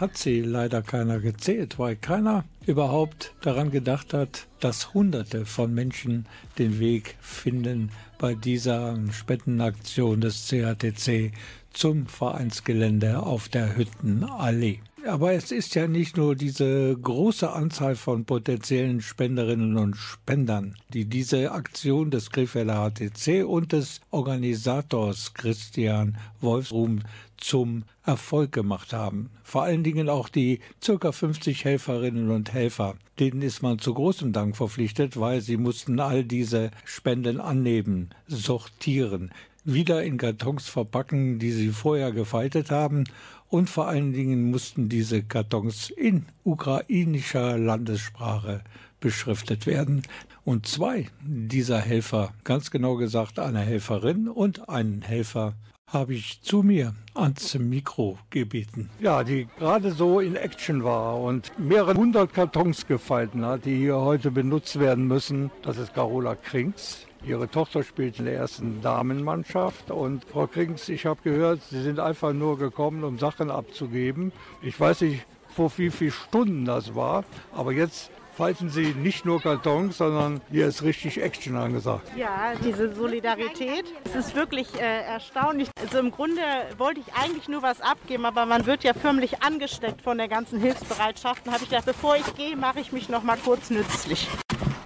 Hat 0.00 0.16
sie 0.16 0.42
leider 0.42 0.80
keiner 0.80 1.18
gezählt, 1.18 1.80
weil 1.80 1.96
keiner 1.96 2.44
überhaupt 2.66 3.34
daran 3.40 3.72
gedacht 3.72 4.14
hat, 4.14 4.46
dass 4.60 4.94
Hunderte 4.94 5.44
von 5.44 5.74
Menschen 5.74 6.26
den 6.56 6.78
Weg 6.78 7.16
finden 7.20 7.90
bei 8.16 8.36
dieser 8.36 8.96
Spendenaktion 9.10 10.20
des 10.20 10.48
CATC 10.48 11.32
zum 11.72 12.06
Vereinsgelände 12.06 13.18
auf 13.18 13.48
der 13.48 13.76
Hüttenallee. 13.76 14.78
Aber 15.06 15.32
es 15.32 15.52
ist 15.52 15.74
ja 15.74 15.86
nicht 15.86 16.16
nur 16.16 16.34
diese 16.36 16.96
große 16.96 17.50
Anzahl 17.50 17.96
von 17.96 18.24
potenziellen 18.24 19.00
Spenderinnen 19.00 19.76
und 19.76 19.96
Spendern, 19.96 20.74
die 20.92 21.06
diese 21.06 21.52
Aktion 21.52 22.10
des 22.10 22.30
Krefelder 22.30 22.90
HTC 22.90 23.44
und 23.44 23.72
des 23.72 24.00
Organisators 24.10 25.34
Christian 25.34 26.18
Wolfsruhm 26.40 27.00
zum 27.38 27.84
Erfolg 28.04 28.52
gemacht 28.52 28.92
haben. 28.92 29.30
Vor 29.42 29.62
allen 29.62 29.82
Dingen 29.82 30.08
auch 30.08 30.28
die 30.28 30.60
ca. 30.84 31.12
50 31.12 31.64
Helferinnen 31.64 32.30
und 32.30 32.52
Helfer. 32.52 32.96
Denen 33.18 33.42
ist 33.42 33.62
man 33.62 33.78
zu 33.78 33.94
großem 33.94 34.32
Dank 34.32 34.56
verpflichtet, 34.56 35.18
weil 35.18 35.40
sie 35.40 35.56
mussten 35.56 35.98
all 36.00 36.24
diese 36.24 36.70
Spenden 36.84 37.40
annehmen, 37.40 38.10
sortieren, 38.26 39.30
wieder 39.64 40.02
in 40.02 40.16
Kartons 40.16 40.68
verpacken, 40.68 41.38
die 41.38 41.52
sie 41.52 41.68
vorher 41.68 42.12
gefaltet 42.12 42.70
haben 42.70 43.04
und 43.50 43.70
vor 43.70 43.88
allen 43.88 44.12
Dingen 44.12 44.50
mussten 44.50 44.88
diese 44.88 45.22
Kartons 45.22 45.90
in 45.90 46.26
ukrainischer 46.44 47.56
Landessprache 47.56 48.62
beschriftet 49.00 49.66
werden. 49.66 50.02
Und 50.44 50.66
zwei 50.66 51.06
dieser 51.20 51.78
Helfer, 51.78 52.34
ganz 52.44 52.70
genau 52.70 52.96
gesagt 52.96 53.38
eine 53.38 53.60
Helferin 53.60 54.28
und 54.28 54.68
einen 54.68 55.02
Helfer, 55.02 55.54
habe 55.88 56.14
ich 56.14 56.42
zu 56.42 56.62
mir 56.62 56.94
ans 57.14 57.58
Mikro 57.58 58.18
gebeten. 58.30 58.90
Ja, 59.00 59.24
die 59.24 59.48
gerade 59.58 59.90
so 59.90 60.20
in 60.20 60.36
Action 60.36 60.84
war 60.84 61.18
und 61.18 61.52
mehrere 61.58 61.94
hundert 61.94 62.34
Kartons 62.34 62.86
gefalten 62.86 63.44
hat, 63.44 63.64
die 63.64 63.76
hier 63.76 63.96
heute 63.96 64.30
benutzt 64.30 64.78
werden 64.78 65.06
müssen. 65.06 65.50
Das 65.62 65.78
ist 65.78 65.94
Carola 65.94 66.34
Krings. 66.34 67.06
Ihre 67.26 67.48
Tochter 67.48 67.82
spielt 67.82 68.18
in 68.18 68.26
der 68.26 68.34
ersten 68.34 68.80
Damenmannschaft. 68.82 69.90
Und 69.90 70.24
Frau 70.24 70.46
Krings, 70.46 70.88
ich 70.88 71.06
habe 71.06 71.20
gehört, 71.22 71.62
Sie 71.70 71.82
sind 71.82 71.98
einfach 71.98 72.32
nur 72.32 72.58
gekommen, 72.58 73.02
um 73.02 73.18
Sachen 73.18 73.50
abzugeben. 73.50 74.32
Ich 74.62 74.78
weiß 74.78 75.00
nicht, 75.00 75.24
vor 75.48 75.72
wie 75.76 75.90
vielen 75.90 76.12
Stunden 76.12 76.64
das 76.64 76.94
war, 76.94 77.24
aber 77.52 77.72
jetzt 77.72 78.10
falten 78.38 78.70
Sie 78.70 78.94
nicht 78.94 79.24
nur 79.24 79.42
Kartons, 79.42 79.98
sondern 79.98 80.40
hier 80.48 80.68
ist 80.68 80.84
richtig 80.84 81.20
Action 81.20 81.56
angesagt. 81.56 82.08
Ja, 82.16 82.52
diese 82.64 82.94
Solidarität. 82.94 83.84
Es 84.04 84.14
ist 84.14 84.36
wirklich 84.36 84.68
äh, 84.80 85.02
erstaunlich. 85.02 85.68
Also 85.82 85.98
im 85.98 86.12
Grunde 86.12 86.40
wollte 86.76 87.00
ich 87.00 87.12
eigentlich 87.20 87.48
nur 87.48 87.62
was 87.62 87.80
abgeben, 87.80 88.24
aber 88.24 88.46
man 88.46 88.64
wird 88.64 88.84
ja 88.84 88.94
förmlich 88.94 89.42
angesteckt 89.42 90.02
von 90.02 90.18
der 90.18 90.28
ganzen 90.28 90.60
Hilfsbereitschaft. 90.60 91.48
Da 91.48 91.52
habe 91.52 91.64
ich 91.64 91.70
gedacht, 91.70 91.86
bevor 91.86 92.14
ich 92.14 92.32
gehe, 92.36 92.56
mache 92.56 92.78
ich 92.78 92.92
mich 92.92 93.08
noch 93.08 93.24
mal 93.24 93.38
kurz 93.44 93.70
nützlich. 93.70 94.28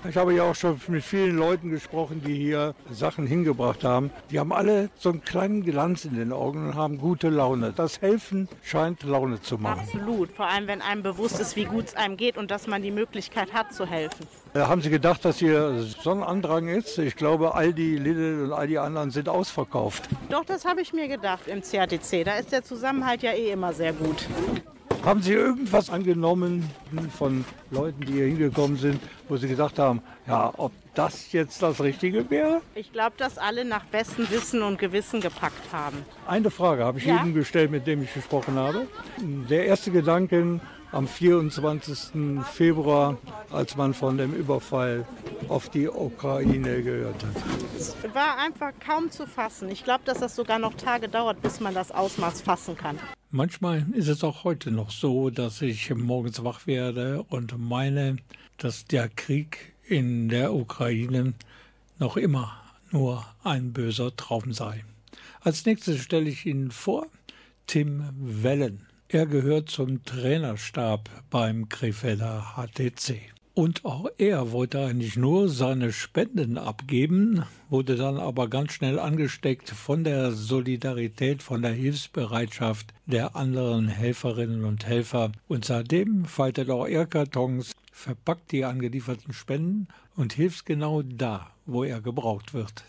Ich 0.08 0.16
habe 0.16 0.34
ja 0.34 0.42
auch 0.42 0.54
schon 0.56 0.80
mit 0.88 1.04
vielen 1.04 1.36
Leuten 1.36 1.70
gesprochen, 1.70 2.22
die 2.26 2.34
hier 2.34 2.74
Sachen 2.90 3.24
hingebracht 3.24 3.84
haben. 3.84 4.10
Die 4.30 4.40
haben 4.40 4.52
alle 4.52 4.90
so 4.98 5.10
einen 5.10 5.22
kleinen 5.22 5.62
Glanz 5.62 6.04
in 6.04 6.16
den 6.16 6.32
Augen 6.32 6.66
und 6.66 6.74
haben 6.74 6.98
gute 6.98 7.28
Laune. 7.28 7.72
Das 7.74 8.00
Helfen 8.00 8.48
scheint 8.62 9.04
Laune 9.04 9.40
zu 9.40 9.58
machen. 9.58 9.80
Absolut. 9.80 10.32
Vor 10.32 10.48
allem, 10.48 10.66
wenn 10.66 10.82
einem 10.82 11.04
bewusst 11.04 11.38
ist, 11.38 11.54
wie 11.54 11.66
gut 11.66 11.86
es 11.86 11.96
einem 11.96 12.16
geht 12.16 12.36
und 12.36 12.50
dass 12.50 12.66
man 12.66 12.82
die 12.82 12.90
Möglichkeit 12.90 13.52
hat 13.52 13.72
zu 13.72 13.86
helfen. 13.86 14.26
Äh, 14.54 14.60
Haben 14.60 14.82
Sie 14.82 14.90
gedacht, 14.90 15.24
dass 15.24 15.38
hier 15.38 15.84
so 16.02 16.10
ein 16.10 16.24
Andrang 16.24 16.66
ist? 16.66 16.98
Ich 16.98 17.14
glaube, 17.14 17.54
Aldi, 17.54 17.96
Lidl 17.96 18.44
und 18.46 18.52
all 18.52 18.66
die 18.66 18.78
anderen 18.78 19.12
sind 19.12 19.28
ausverkauft. 19.28 20.08
Doch, 20.30 20.44
das 20.44 20.64
habe 20.64 20.80
ich 20.80 20.92
mir 20.92 21.06
gedacht 21.06 21.46
im 21.46 21.62
CATC. 21.62 22.24
Da 22.24 22.38
ist 22.38 22.50
der 22.50 22.64
Zusammenhalt 22.64 23.22
ja 23.22 23.32
eh 23.32 23.52
immer 23.52 23.72
sehr 23.72 23.92
gut. 23.92 24.26
Haben 25.04 25.20
Sie 25.20 25.32
irgendwas 25.32 25.90
angenommen 25.90 26.70
von 27.18 27.44
Leuten, 27.72 28.02
die 28.02 28.12
hier 28.12 28.26
hingekommen 28.26 28.76
sind, 28.76 29.00
wo 29.28 29.36
Sie 29.36 29.48
gesagt 29.48 29.80
haben, 29.80 30.00
ja, 30.28 30.52
ob 30.56 30.70
das 30.94 31.32
jetzt 31.32 31.60
das 31.60 31.80
Richtige 31.80 32.30
wäre? 32.30 32.60
Ich 32.76 32.92
glaube, 32.92 33.14
dass 33.16 33.36
alle 33.36 33.64
nach 33.64 33.84
bestem 33.86 34.30
Wissen 34.30 34.62
und 34.62 34.78
Gewissen 34.78 35.20
gepackt 35.20 35.72
haben. 35.72 35.96
Eine 36.28 36.50
Frage 36.50 36.84
habe 36.84 36.98
ich 36.98 37.06
Ja. 37.06 37.16
jedem 37.16 37.34
gestellt, 37.34 37.72
mit 37.72 37.86
dem 37.88 38.02
ich 38.04 38.14
gesprochen 38.14 38.54
habe. 38.54 38.86
Der 39.18 39.66
erste 39.66 39.90
Gedanke 39.90 40.60
am 40.92 41.08
24. 41.08 42.44
Februar, 42.52 43.18
als 43.50 43.76
man 43.76 43.94
von 43.94 44.18
dem 44.18 44.34
Überfall 44.34 45.06
auf 45.48 45.70
die 45.70 45.88
Ukraine 45.88 46.82
gehört 46.82 47.24
hat. 47.24 47.42
Es 47.76 47.96
war 48.14 48.38
einfach 48.38 48.72
kaum 48.84 49.10
zu 49.10 49.26
fassen. 49.26 49.70
Ich 49.70 49.84
glaube, 49.84 50.04
dass 50.04 50.18
das 50.18 50.36
sogar 50.36 50.58
noch 50.58 50.74
Tage 50.74 51.08
dauert, 51.08 51.40
bis 51.42 51.60
man 51.60 51.74
das 51.74 51.90
Ausmaß 51.90 52.42
fassen 52.42 52.76
kann. 52.76 52.98
Manchmal 53.30 53.86
ist 53.94 54.08
es 54.08 54.22
auch 54.22 54.44
heute 54.44 54.70
noch 54.70 54.90
so, 54.90 55.30
dass 55.30 55.62
ich 55.62 55.92
morgens 55.94 56.44
wach 56.44 56.66
werde 56.66 57.24
und 57.30 57.58
meine, 57.58 58.16
dass 58.58 58.84
der 58.84 59.08
Krieg 59.08 59.74
in 59.88 60.28
der 60.28 60.52
Ukraine 60.52 61.32
noch 61.98 62.18
immer 62.18 62.52
nur 62.90 63.24
ein 63.42 63.72
böser 63.72 64.14
Traum 64.14 64.52
sei. 64.52 64.84
Als 65.40 65.64
nächstes 65.64 66.02
stelle 66.02 66.28
ich 66.28 66.44
Ihnen 66.44 66.70
vor 66.70 67.06
Tim 67.66 68.04
Wellen. 68.16 68.86
Er 69.14 69.26
gehört 69.26 69.68
zum 69.68 70.02
Trainerstab 70.06 71.10
beim 71.28 71.68
Krefelder 71.68 72.54
HTC. 72.56 73.20
Und 73.52 73.84
auch 73.84 74.06
er 74.16 74.52
wollte 74.52 74.82
eigentlich 74.86 75.16
nur 75.16 75.50
seine 75.50 75.92
Spenden 75.92 76.56
abgeben, 76.56 77.42
wurde 77.68 77.96
dann 77.96 78.16
aber 78.16 78.48
ganz 78.48 78.72
schnell 78.72 78.98
angesteckt 78.98 79.68
von 79.68 80.02
der 80.02 80.32
Solidarität, 80.32 81.42
von 81.42 81.60
der 81.60 81.72
Hilfsbereitschaft 81.72 82.94
der 83.04 83.36
anderen 83.36 83.88
Helferinnen 83.88 84.64
und 84.64 84.86
Helfer. 84.86 85.32
Und 85.46 85.66
seitdem 85.66 86.24
faltet 86.24 86.70
auch 86.70 86.86
er 86.86 87.04
Kartons, 87.04 87.72
verpackt 87.92 88.50
die 88.50 88.64
angelieferten 88.64 89.34
Spenden 89.34 89.88
und 90.16 90.32
hilft 90.32 90.64
genau 90.64 91.02
da, 91.02 91.50
wo 91.66 91.84
er 91.84 92.00
gebraucht 92.00 92.54
wird. 92.54 92.82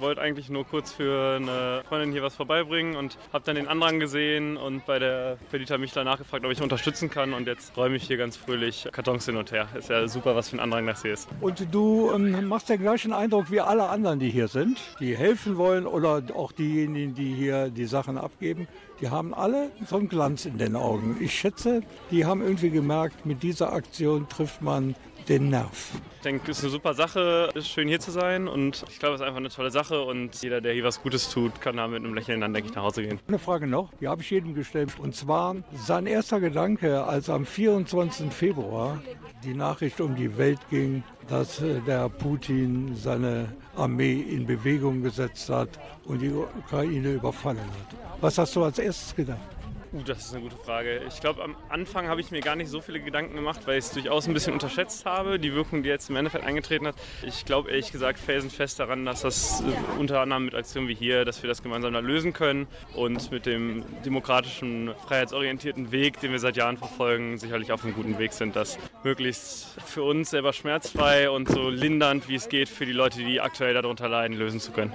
Wollte 0.00 0.20
eigentlich 0.20 0.48
nur 0.48 0.64
kurz 0.66 0.92
für 0.92 1.36
eine 1.36 1.82
Freundin 1.88 2.12
hier 2.12 2.22
was 2.22 2.36
vorbeibringen 2.36 2.96
und 2.96 3.18
habe 3.32 3.44
dann 3.44 3.56
den 3.56 3.68
Andrang 3.68 4.00
gesehen 4.00 4.56
und 4.56 4.86
bei 4.86 4.98
der 4.98 5.38
Perdita 5.50 5.78
mich 5.78 5.92
danach 5.92 6.18
gefragt, 6.18 6.44
ob 6.44 6.52
ich 6.52 6.62
unterstützen 6.62 7.10
kann 7.10 7.32
und 7.32 7.46
jetzt 7.46 7.76
räume 7.76 7.96
ich 7.96 8.04
hier 8.04 8.16
ganz 8.16 8.36
fröhlich 8.36 8.88
Kartons 8.92 9.26
hin 9.26 9.36
und 9.36 9.52
her. 9.52 9.68
Ist 9.76 9.90
ja 9.90 10.06
super, 10.08 10.36
was 10.36 10.50
für 10.50 10.56
ein 10.56 10.60
Andrang 10.60 10.86
das 10.86 11.02
hier 11.02 11.12
ist. 11.12 11.28
Und 11.40 11.66
du 11.72 12.10
ähm, 12.14 12.48
machst 12.48 12.68
den 12.68 12.80
gleichen 12.80 13.12
Eindruck 13.12 13.50
wie 13.50 13.60
alle 13.60 13.88
anderen, 13.88 14.18
die 14.18 14.30
hier 14.30 14.48
sind, 14.48 14.78
die 15.00 15.16
helfen 15.16 15.56
wollen 15.56 15.86
oder 15.86 16.22
auch 16.34 16.52
diejenigen, 16.52 17.14
die 17.14 17.34
hier 17.34 17.70
die 17.70 17.86
Sachen 17.86 18.18
abgeben. 18.18 18.68
Die 19.00 19.10
haben 19.10 19.34
alle 19.34 19.70
so 19.86 19.96
einen 19.96 20.08
Glanz 20.08 20.46
in 20.46 20.58
den 20.58 20.76
Augen. 20.76 21.16
Ich 21.20 21.34
schätze, 21.38 21.82
die 22.10 22.24
haben 22.24 22.42
irgendwie 22.42 22.70
gemerkt, 22.70 23.26
mit 23.26 23.42
dieser 23.42 23.72
Aktion 23.72 24.28
trifft 24.28 24.62
man 24.62 24.94
den 25.28 25.50
Nerv. 25.50 25.92
Ich 26.16 26.22
denke, 26.22 26.50
es 26.50 26.58
ist 26.58 26.64
eine 26.64 26.72
super 26.72 26.94
Sache, 26.94 27.50
ist 27.54 27.68
schön 27.68 27.88
hier 27.88 28.00
zu 28.00 28.10
sein 28.10 28.48
und 28.48 28.84
ich 28.88 28.98
glaube, 28.98 29.14
es 29.14 29.20
ist 29.20 29.26
einfach 29.26 29.40
eine 29.40 29.50
tolle 29.50 29.70
Sache 29.70 30.02
und 30.02 30.42
jeder, 30.42 30.60
der 30.60 30.72
hier 30.72 30.84
was 30.84 31.02
Gutes 31.02 31.30
tut, 31.30 31.60
kann 31.60 31.76
da 31.76 31.86
mit 31.86 32.02
einem 32.02 32.14
Lächeln 32.14 32.40
dann, 32.40 32.54
denke 32.54 32.70
ich, 32.70 32.74
nach 32.74 32.82
Hause 32.82 33.02
gehen. 33.02 33.20
Eine 33.28 33.38
Frage 33.38 33.66
noch, 33.66 33.90
die 34.00 34.08
habe 34.08 34.22
ich 34.22 34.30
jedem 34.30 34.54
gestellt. 34.54 34.92
Und 34.98 35.14
zwar 35.14 35.56
sein 35.74 36.06
erster 36.06 36.40
Gedanke, 36.40 37.04
als 37.04 37.28
am 37.28 37.44
24. 37.44 38.32
Februar 38.32 39.02
die 39.44 39.54
Nachricht 39.54 40.00
um 40.00 40.14
die 40.16 40.38
Welt 40.38 40.60
ging, 40.70 41.02
dass 41.28 41.60
äh, 41.60 41.80
der 41.80 42.08
Putin 42.08 42.94
seine 42.96 43.54
Armee 43.76 44.20
in 44.20 44.46
Bewegung 44.46 45.02
gesetzt 45.02 45.48
hat 45.50 45.68
und 46.04 46.20
die 46.20 46.30
Ukraine 46.30 47.12
überfallen 47.12 47.58
hat. 47.58 47.96
Was 48.20 48.38
hast 48.38 48.56
du 48.56 48.64
als 48.64 48.78
erstes 48.78 49.14
gedacht? 49.14 49.53
Uh, 49.94 50.02
das 50.04 50.26
ist 50.26 50.34
eine 50.34 50.42
gute 50.42 50.56
Frage. 50.56 51.02
Ich 51.08 51.20
glaube, 51.20 51.42
am 51.42 51.56
Anfang 51.68 52.08
habe 52.08 52.20
ich 52.20 52.30
mir 52.30 52.40
gar 52.40 52.56
nicht 52.56 52.68
so 52.68 52.80
viele 52.80 53.00
Gedanken 53.00 53.34
gemacht, 53.36 53.60
weil 53.66 53.78
ich 53.78 53.84
es 53.84 53.90
durchaus 53.92 54.26
ein 54.26 54.34
bisschen 54.34 54.52
unterschätzt 54.52 55.06
habe, 55.06 55.38
die 55.38 55.54
Wirkung, 55.54 55.82
die 55.82 55.88
jetzt 55.88 56.10
im 56.10 56.16
Endeffekt 56.16 56.44
eingetreten 56.44 56.86
hat. 56.86 56.96
Ich 57.22 57.44
glaube 57.44 57.70
ehrlich 57.70 57.92
gesagt 57.92 58.18
felsenfest 58.18 58.80
daran, 58.80 59.04
dass 59.04 59.22
das 59.22 59.60
äh, 59.60 60.00
unter 60.00 60.20
anderem 60.20 60.46
mit 60.46 60.54
Aktionen 60.54 60.88
wie 60.88 60.94
hier, 60.94 61.24
dass 61.24 61.42
wir 61.42 61.48
das 61.48 61.62
gemeinsam 61.62 61.92
da 61.92 62.00
lösen 62.00 62.32
können 62.32 62.66
und 62.94 63.30
mit 63.30 63.46
dem 63.46 63.84
demokratischen, 64.04 64.92
freiheitsorientierten 65.06 65.92
Weg, 65.92 66.20
den 66.20 66.32
wir 66.32 66.38
seit 66.38 66.56
Jahren 66.56 66.76
verfolgen, 66.76 67.38
sicherlich 67.38 67.70
auf 67.72 67.84
einem 67.84 67.94
guten 67.94 68.18
Weg 68.18 68.32
sind, 68.32 68.56
das 68.56 68.78
möglichst 69.04 69.80
für 69.86 70.02
uns 70.02 70.30
selber 70.30 70.52
schmerzfrei 70.52 71.30
und 71.30 71.48
so 71.48 71.70
lindernd, 71.70 72.28
wie 72.28 72.34
es 72.34 72.48
geht, 72.48 72.68
für 72.68 72.86
die 72.86 72.92
Leute, 72.92 73.18
die 73.18 73.40
aktuell 73.40 73.74
darunter 73.74 74.08
leiden, 74.08 74.36
lösen 74.36 74.60
zu 74.60 74.72
können. 74.72 74.92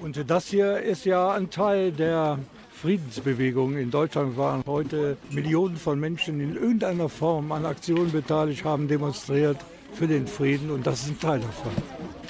Und 0.00 0.30
das 0.30 0.48
hier 0.48 0.78
ist 0.78 1.04
ja 1.04 1.32
ein 1.32 1.50
Teil 1.50 1.92
der 1.92 2.38
Friedensbewegung. 2.80 3.76
In 3.76 3.90
Deutschland 3.90 4.38
waren 4.38 4.62
heute 4.66 5.18
Millionen 5.30 5.76
von 5.76 6.00
Menschen 6.00 6.40
in 6.40 6.56
irgendeiner 6.56 7.10
Form 7.10 7.52
an 7.52 7.66
Aktionen 7.66 8.10
beteiligt, 8.10 8.64
haben 8.64 8.88
demonstriert 8.88 9.58
für 9.92 10.06
den 10.06 10.26
Frieden 10.26 10.70
und 10.70 10.86
das 10.86 11.02
ist 11.02 11.10
ein 11.10 11.20
Teil 11.20 11.40
davon. 11.40 11.72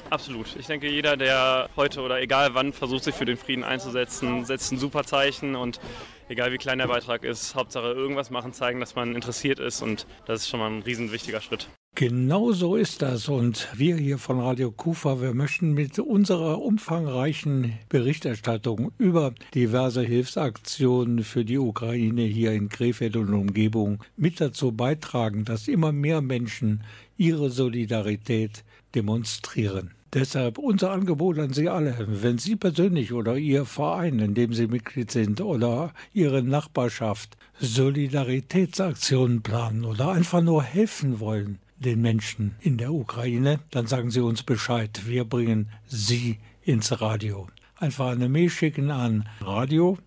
Absolut. 0.09 0.53
Ich 0.59 0.67
denke, 0.67 0.89
jeder, 0.89 1.15
der 1.15 1.69
heute 1.77 2.01
oder 2.01 2.21
egal 2.21 2.53
wann 2.53 2.73
versucht, 2.73 3.05
sich 3.05 3.15
für 3.15 3.23
den 3.23 3.37
Frieden 3.37 3.63
einzusetzen, 3.63 4.43
setzt 4.43 4.73
ein 4.73 4.77
super 4.77 5.05
Zeichen 5.05 5.55
und 5.55 5.79
egal 6.27 6.51
wie 6.51 6.57
klein 6.57 6.79
der 6.79 6.87
Beitrag 6.87 7.23
ist, 7.23 7.55
Hauptsache 7.55 7.87
irgendwas 7.87 8.29
machen, 8.29 8.51
zeigen, 8.51 8.81
dass 8.81 8.95
man 8.95 9.15
interessiert 9.15 9.59
ist 9.59 9.81
und 9.81 10.05
das 10.25 10.41
ist 10.41 10.49
schon 10.49 10.59
mal 10.59 10.69
ein 10.69 10.81
riesen 10.81 11.13
wichtiger 11.13 11.39
Schritt. 11.39 11.69
Genau 11.95 12.51
so 12.53 12.77
ist 12.77 13.01
das. 13.01 13.27
Und 13.27 13.67
wir 13.75 13.97
hier 13.97 14.17
von 14.17 14.39
Radio 14.39 14.71
Kufa, 14.71 15.21
wir 15.21 15.33
möchten 15.33 15.73
mit 15.73 15.99
unserer 15.99 16.61
umfangreichen 16.61 17.77
Berichterstattung 17.89 18.91
über 18.97 19.33
diverse 19.53 20.01
Hilfsaktionen 20.01 21.23
für 21.23 21.43
die 21.43 21.57
Ukraine 21.57 22.23
hier 22.23 22.53
in 22.53 22.69
Krefeld 22.69 23.17
und 23.17 23.33
Umgebung 23.33 24.03
mit 24.15 24.39
dazu 24.39 24.71
beitragen, 24.71 25.43
dass 25.43 25.67
immer 25.67 25.91
mehr 25.91 26.21
Menschen 26.21 26.83
ihre 27.17 27.49
Solidarität 27.49 28.63
demonstrieren. 28.95 29.91
Deshalb 30.13 30.57
unser 30.57 30.91
Angebot 30.91 31.39
an 31.39 31.53
Sie 31.53 31.69
alle. 31.69 31.95
Wenn 32.09 32.37
Sie 32.37 32.57
persönlich 32.57 33.13
oder 33.13 33.37
Ihr 33.37 33.65
Verein, 33.65 34.19
in 34.19 34.33
dem 34.33 34.53
Sie 34.53 34.67
Mitglied 34.67 35.09
sind, 35.09 35.39
oder 35.39 35.93
Ihre 36.13 36.41
Nachbarschaft 36.41 37.37
Solidaritätsaktionen 37.59 39.41
planen 39.41 39.85
oder 39.85 40.11
einfach 40.11 40.41
nur 40.41 40.63
helfen 40.63 41.19
wollen, 41.21 41.59
den 41.81 42.01
Menschen 42.01 42.55
in 42.61 42.77
der 42.77 42.93
Ukraine, 42.93 43.59
dann 43.71 43.87
sagen 43.87 44.09
Sie 44.11 44.21
uns 44.21 44.43
Bescheid. 44.43 45.01
Wir 45.05 45.25
bringen 45.25 45.69
Sie 45.87 46.37
ins 46.63 47.01
Radio. 47.01 47.47
Einfach 47.75 48.11
eine 48.11 48.29
Mail 48.29 48.49
schicken 48.49 48.89
an 48.91 49.27
radio 49.41 49.97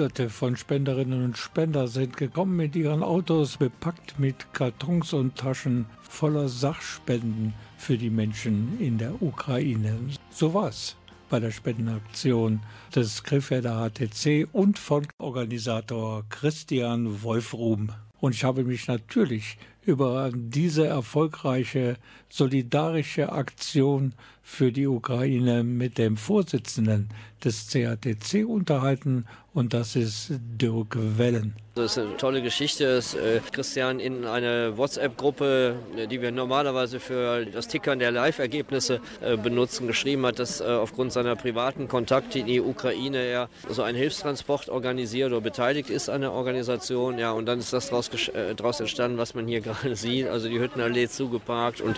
Hunderte 0.00 0.30
von 0.30 0.56
Spenderinnen 0.56 1.22
und 1.22 1.36
Spender 1.36 1.86
sind 1.86 2.16
gekommen 2.16 2.56
mit 2.56 2.74
ihren 2.74 3.02
Autos, 3.02 3.58
bepackt 3.58 4.18
mit 4.18 4.54
Kartons 4.54 5.12
und 5.12 5.36
Taschen 5.36 5.84
voller 6.00 6.48
Sachspenden 6.48 7.52
für 7.76 7.98
die 7.98 8.08
Menschen 8.08 8.80
in 8.80 8.96
der 8.96 9.20
Ukraine. 9.20 9.98
So 10.30 10.54
war's 10.54 10.96
bei 11.28 11.38
der 11.38 11.50
Spendenaktion 11.50 12.60
des 12.94 13.24
Krefelder 13.24 13.90
HTC 13.90 14.48
und 14.52 14.78
von 14.78 15.06
Organisator 15.18 16.24
Christian 16.30 17.22
Wolfrum. 17.22 17.90
Und 18.20 18.34
ich 18.34 18.42
habe 18.42 18.64
mich 18.64 18.88
natürlich 18.88 19.58
über 19.84 20.30
diese 20.34 20.86
erfolgreiche 20.86 21.98
solidarische 22.30 23.32
Aktion 23.32 24.14
für 24.42 24.72
die 24.72 24.86
Ukraine 24.86 25.62
mit 25.62 25.98
dem 25.98 26.16
Vorsitzenden 26.16 27.10
des 27.44 27.68
CATC 27.70 28.44
unterhalten 28.46 29.26
und 29.52 29.74
das 29.74 29.96
ist 29.96 30.30
Dirk 30.30 30.96
Wellen. 31.18 31.54
Das 31.74 31.96
ist 31.96 31.98
eine 31.98 32.16
tolle 32.16 32.42
Geschichte. 32.42 32.96
Dass, 32.96 33.14
äh, 33.14 33.40
Christian 33.52 34.00
in 34.00 34.24
eine 34.24 34.76
WhatsApp-Gruppe, 34.76 35.76
die 36.10 36.20
wir 36.20 36.30
normalerweise 36.30 37.00
für 37.00 37.46
das 37.46 37.68
Tickern 37.68 37.98
der 37.98 38.10
Live-Ergebnisse 38.10 39.00
äh, 39.20 39.36
benutzen, 39.36 39.86
geschrieben 39.86 40.26
hat, 40.26 40.38
dass 40.38 40.60
äh, 40.60 40.64
aufgrund 40.64 41.12
seiner 41.12 41.36
privaten 41.36 41.88
Kontakte 41.88 42.40
in 42.40 42.46
die 42.46 42.60
Ukraine 42.60 43.18
er 43.18 43.48
so 43.68 43.82
einen 43.82 43.96
Hilfstransport 43.96 44.68
organisiert 44.68 45.32
oder 45.32 45.40
beteiligt 45.40 45.90
ist 45.90 46.08
an 46.10 46.20
der 46.20 46.32
Organisation. 46.32 47.18
Ja, 47.18 47.32
und 47.32 47.46
dann 47.46 47.60
ist 47.60 47.72
das 47.72 47.88
daraus 47.88 48.80
entstanden, 48.80 49.16
was 49.16 49.34
man 49.34 49.46
hier 49.46 49.60
gerade 49.62 49.96
sieht. 49.96 50.26
Also 50.26 50.48
die 50.48 50.60
Hüttenallee 50.60 51.08
zugeparkt 51.08 51.80
und 51.80 51.96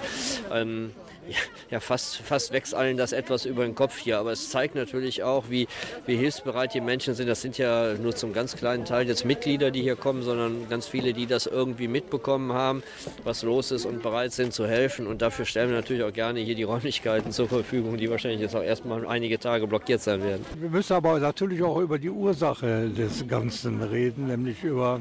ähm, 0.52 0.92
ja, 1.70 1.80
fast, 1.80 2.16
fast 2.16 2.52
wächst 2.52 2.74
allen 2.74 2.96
das 2.96 3.12
etwas 3.12 3.44
über 3.44 3.64
den 3.64 3.74
Kopf 3.74 3.98
hier. 3.98 4.18
Aber 4.18 4.32
es 4.32 4.50
zeigt 4.50 4.74
natürlich 4.74 5.22
auch, 5.22 5.44
wie, 5.48 5.68
wie 6.06 6.16
hilfsbereit 6.16 6.74
die 6.74 6.80
Menschen 6.80 7.14
sind. 7.14 7.28
Das 7.28 7.42
sind 7.42 7.58
ja 7.58 7.94
nur 7.94 8.14
zum 8.14 8.32
ganz 8.32 8.56
kleinen 8.56 8.84
Teil 8.84 9.06
jetzt 9.06 9.24
Mitglieder, 9.24 9.70
die 9.70 9.82
hier 9.82 9.96
kommen, 9.96 10.22
sondern 10.22 10.68
ganz 10.68 10.88
viele, 10.88 11.12
die 11.12 11.26
das 11.26 11.46
irgendwie 11.46 11.88
mitbekommen 11.88 12.52
haben, 12.52 12.82
was 13.24 13.42
los 13.42 13.70
ist 13.70 13.86
und 13.86 14.02
bereit 14.02 14.32
sind 14.32 14.52
zu 14.52 14.66
helfen. 14.66 15.06
Und 15.06 15.22
dafür 15.22 15.44
stellen 15.44 15.70
wir 15.70 15.76
natürlich 15.76 16.02
auch 16.02 16.12
gerne 16.12 16.40
hier 16.40 16.54
die 16.54 16.64
Räumlichkeiten 16.64 17.32
zur 17.32 17.48
Verfügung, 17.48 17.96
die 17.96 18.10
wahrscheinlich 18.10 18.40
jetzt 18.40 18.56
auch 18.56 18.62
erstmal 18.62 19.06
einige 19.06 19.38
Tage 19.38 19.66
blockiert 19.66 20.00
sein 20.00 20.22
werden. 20.24 20.44
Wir 20.58 20.70
müssen 20.70 20.92
aber 20.94 21.18
natürlich 21.20 21.62
auch 21.62 21.78
über 21.78 21.98
die 21.98 22.10
Ursache 22.10 22.88
des 22.88 23.26
Ganzen 23.28 23.82
reden, 23.82 24.26
nämlich 24.26 24.64
über 24.64 25.00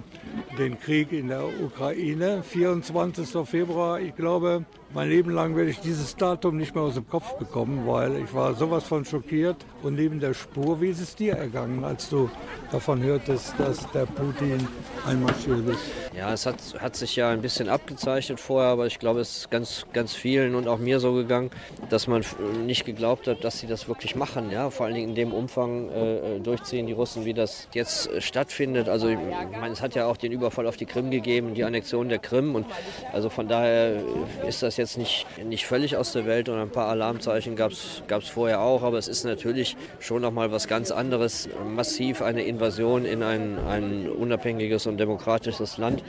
den 0.57 0.79
Krieg 0.79 1.11
in 1.11 1.29
der 1.29 1.43
Ukraine. 1.61 2.43
24. 2.43 3.47
Februar, 3.47 3.99
ich 3.99 4.15
glaube, 4.15 4.65
mein 4.93 5.09
Leben 5.09 5.31
lang 5.31 5.55
werde 5.55 5.69
ich 5.69 5.79
dieses 5.79 6.15
Datum 6.15 6.57
nicht 6.57 6.75
mehr 6.75 6.83
aus 6.83 6.95
dem 6.95 7.07
Kopf 7.07 7.33
bekommen, 7.35 7.87
weil 7.87 8.17
ich 8.17 8.33
war 8.33 8.53
sowas 8.55 8.83
von 8.83 9.05
schockiert. 9.05 9.55
Und 9.83 9.95
neben 9.95 10.19
der 10.19 10.33
Spur, 10.33 10.81
wie 10.81 10.89
ist 10.89 10.99
es 10.99 11.15
dir 11.15 11.33
ergangen, 11.33 11.83
als 11.83 12.09
du 12.09 12.29
davon 12.71 13.01
hörtest, 13.01 13.53
dass 13.57 13.89
der 13.91 14.05
Putin 14.05 14.67
einmarschiert 15.07 15.67
ist? 15.69 15.79
Ja, 16.15 16.33
es 16.33 16.45
hat, 16.45 16.57
hat 16.79 16.95
sich 16.95 17.15
ja 17.15 17.29
ein 17.29 17.41
bisschen 17.41 17.69
abgezeichnet 17.69 18.39
vorher, 18.39 18.69
aber 18.69 18.85
ich 18.85 18.99
glaube, 18.99 19.21
es 19.21 19.37
ist 19.37 19.51
ganz, 19.51 19.85
ganz 19.93 20.13
vielen 20.13 20.55
und 20.55 20.67
auch 20.67 20.77
mir 20.77 20.99
so 20.99 21.13
gegangen, 21.13 21.51
dass 21.89 22.07
man 22.07 22.23
nicht 22.65 22.85
geglaubt 22.85 23.27
hat, 23.27 23.43
dass 23.43 23.59
sie 23.59 23.67
das 23.67 23.87
wirklich 23.87 24.15
machen. 24.15 24.51
Ja? 24.51 24.69
Vor 24.69 24.85
allen 24.85 24.95
Dingen 24.95 25.09
in 25.09 25.15
dem 25.15 25.33
Umfang 25.33 25.89
äh, 25.89 26.39
durchziehen 26.39 26.85
die 26.85 26.93
Russen, 26.93 27.23
wie 27.23 27.33
das 27.33 27.67
jetzt 27.73 28.11
äh, 28.11 28.19
stattfindet. 28.19 28.89
Also 28.89 29.07
ich 29.07 29.17
meine, 29.17 29.73
es 29.73 29.81
hat 29.81 29.95
ja 29.95 30.05
auch 30.05 30.17
den 30.17 30.31
Überfall 30.33 30.67
auf 30.67 30.75
die 30.75 30.85
Krim 30.85 31.11
gegeben, 31.11 31.53
die 31.53 31.63
Annexion 31.63 32.09
der 32.09 32.19
Krim. 32.19 32.55
Und 32.55 32.65
also 33.13 33.29
von 33.29 33.47
daher 33.47 34.01
ist 34.45 34.61
das 34.61 34.77
jetzt 34.81 34.97
nicht, 34.97 35.25
nicht 35.43 35.65
völlig 35.65 35.95
aus 35.95 36.11
der 36.11 36.25
Welt 36.25 36.49
und 36.49 36.57
ein 36.57 36.69
paar 36.69 36.87
Alarmzeichen 36.87 37.55
gab 37.55 37.71
es 37.71 38.27
vorher 38.27 38.61
auch. 38.61 38.83
Aber 38.83 38.97
es 38.97 39.07
ist 39.07 39.23
natürlich 39.23 39.77
schon 39.99 40.21
nochmal 40.21 40.51
was 40.51 40.67
ganz 40.67 40.91
anderes, 40.91 41.47
massiv 41.65 42.21
eine 42.21 42.43
Invasion 42.43 43.05
in 43.05 43.23
ein, 43.23 43.57
ein 43.59 44.09
unabhängiges 44.09 44.87
und 44.87 44.97
demokratisches 44.97 45.77
Land 45.77 46.03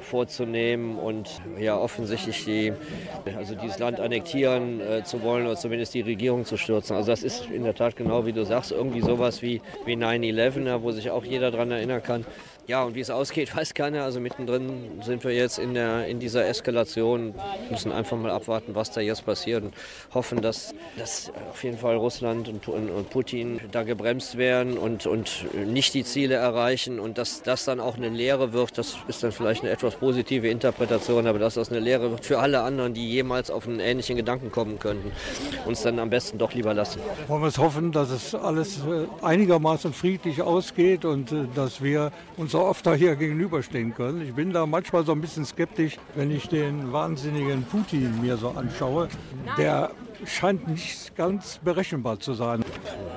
vorzunehmen 0.00 0.98
und 0.98 1.40
ja 1.58 1.78
offensichtlich 1.78 2.44
die, 2.44 2.72
also 3.36 3.54
dieses 3.54 3.78
Land 3.78 4.00
annektieren 4.00 4.80
äh, 4.80 5.04
zu 5.04 5.22
wollen 5.22 5.46
oder 5.46 5.56
zumindest 5.56 5.94
die 5.94 6.02
Regierung 6.02 6.44
zu 6.44 6.56
stürzen. 6.56 6.96
Also 6.96 7.10
das 7.10 7.22
ist 7.22 7.46
in 7.46 7.64
der 7.64 7.74
Tat 7.74 7.96
genau 7.96 8.26
wie 8.26 8.32
du 8.32 8.44
sagst, 8.44 8.72
irgendwie 8.72 9.00
sowas 9.00 9.42
wie, 9.42 9.62
wie 9.84 9.94
9-11, 9.94 10.82
wo 10.82 10.92
sich 10.92 11.10
auch 11.10 11.24
jeder 11.24 11.50
daran 11.50 11.70
erinnern 11.70 12.02
kann. 12.02 12.26
Ja, 12.68 12.82
und 12.82 12.96
wie 12.96 13.00
es 13.00 13.10
ausgeht, 13.10 13.54
weiß 13.56 13.74
keiner. 13.74 14.02
Also 14.02 14.18
mittendrin 14.20 15.00
sind 15.02 15.22
wir 15.22 15.32
jetzt 15.32 15.58
in, 15.58 15.74
der, 15.74 16.06
in 16.08 16.18
dieser 16.18 16.46
Eskalation, 16.46 17.34
müssen 17.70 17.92
einfach 17.92 18.16
mal 18.16 18.30
abwarten, 18.30 18.74
was 18.74 18.90
da 18.90 19.00
jetzt 19.00 19.24
passiert 19.24 19.62
und 19.62 19.74
hoffen, 20.12 20.42
dass, 20.42 20.74
dass 20.98 21.32
auf 21.50 21.62
jeden 21.62 21.78
Fall 21.78 21.96
Russland 21.96 22.48
und, 22.48 22.66
und 22.66 23.10
Putin 23.10 23.60
da 23.70 23.84
gebremst 23.84 24.36
werden 24.36 24.76
und, 24.78 25.06
und 25.06 25.46
nicht 25.54 25.94
die 25.94 26.04
Ziele 26.04 26.34
erreichen 26.34 26.98
und 26.98 27.18
dass 27.18 27.42
das 27.42 27.64
dann 27.64 27.78
auch 27.78 27.96
eine 27.96 28.08
Lehre 28.08 28.52
wird. 28.52 28.78
Das 28.78 28.96
ist 29.06 29.22
dann 29.22 29.30
vielleicht 29.30 29.62
eine 29.62 29.70
etwas 29.70 29.94
positive 29.94 30.48
Interpretation, 30.48 31.26
aber 31.26 31.38
dass 31.38 31.54
das 31.54 31.70
eine 31.70 31.80
Lehre 31.80 32.10
wird 32.10 32.24
für 32.24 32.40
alle 32.40 32.62
anderen, 32.62 32.94
die 32.94 33.08
jemals 33.08 33.50
auf 33.50 33.68
einen 33.68 33.78
ähnlichen 33.78 34.16
Gedanken 34.16 34.50
kommen 34.50 34.78
könnten, 34.80 35.12
uns 35.66 35.82
dann 35.82 36.00
am 36.00 36.10
besten 36.10 36.38
doch 36.38 36.52
lieber 36.52 36.74
lassen. 36.74 37.00
Wollen 37.28 37.42
wir 37.42 37.48
es 37.48 37.58
hoffen, 37.58 37.92
dass 37.92 38.10
es 38.10 38.34
alles 38.34 38.78
äh, 38.78 39.06
einigermaßen 39.24 39.92
friedlich 39.92 40.42
ausgeht 40.42 41.04
und 41.04 41.30
äh, 41.30 41.44
dass 41.54 41.80
wir 41.80 42.10
uns 42.36 42.55
so 42.56 42.64
oft 42.64 42.86
da 42.86 42.94
hier 42.94 43.16
gegenüberstehen 43.16 43.94
können. 43.94 44.22
Ich 44.22 44.32
bin 44.32 44.50
da 44.50 44.64
manchmal 44.64 45.04
so 45.04 45.12
ein 45.12 45.20
bisschen 45.20 45.44
skeptisch, 45.44 45.98
wenn 46.14 46.30
ich 46.30 46.48
den 46.48 46.90
wahnsinnigen 46.90 47.64
Putin 47.64 48.22
mir 48.22 48.38
so 48.38 48.48
anschaue. 48.48 49.08
Der 49.58 49.90
scheint 50.24 50.68
nicht 50.68 51.14
ganz 51.16 51.58
berechenbar 51.58 52.18
zu 52.18 52.34
sein. 52.34 52.64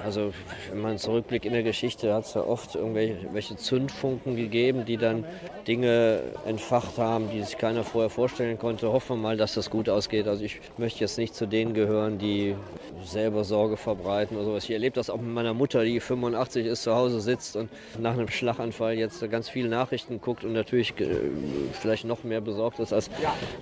Also 0.03 0.33
wenn 0.71 0.81
man 0.81 0.97
zurückblickt 0.97 1.45
in 1.45 1.53
der 1.53 1.63
Geschichte, 1.63 2.13
hat 2.13 2.25
es 2.25 2.33
ja 2.33 2.41
oft 2.41 2.75
irgendwelche 2.75 3.55
Zündfunken 3.55 4.35
gegeben, 4.35 4.85
die 4.85 4.97
dann 4.97 5.25
Dinge 5.67 6.21
entfacht 6.45 6.97
haben, 6.97 7.29
die 7.31 7.41
sich 7.41 7.57
keiner 7.57 7.83
vorher 7.83 8.09
vorstellen 8.09 8.57
konnte. 8.57 8.91
Hoffen 8.91 9.17
wir 9.17 9.21
mal, 9.21 9.37
dass 9.37 9.53
das 9.53 9.69
gut 9.69 9.89
ausgeht. 9.89 10.27
Also 10.27 10.43
ich 10.43 10.59
möchte 10.77 11.01
jetzt 11.01 11.17
nicht 11.17 11.35
zu 11.35 11.45
denen 11.45 11.73
gehören, 11.73 12.17
die 12.17 12.55
selber 13.03 13.43
Sorge 13.43 13.77
verbreiten 13.77 14.35
oder 14.35 14.45
sowas. 14.45 14.63
Ich 14.63 14.71
erlebe 14.71 14.95
das 14.95 15.09
auch 15.09 15.19
mit 15.21 15.33
meiner 15.33 15.53
Mutter, 15.53 15.83
die 15.83 15.99
85 15.99 16.65
ist, 16.65 16.83
zu 16.83 16.95
Hause 16.95 17.19
sitzt 17.19 17.55
und 17.55 17.69
nach 17.99 18.13
einem 18.13 18.29
Schlaganfall 18.29 18.95
jetzt 18.95 19.29
ganz 19.29 19.49
viele 19.49 19.69
Nachrichten 19.69 20.21
guckt 20.21 20.43
und 20.43 20.53
natürlich 20.53 20.99
äh, 20.99 21.07
vielleicht 21.73 22.05
noch 22.05 22.23
mehr 22.23 22.41
besorgt 22.41 22.79
ist 22.79 22.93
als, 22.93 23.09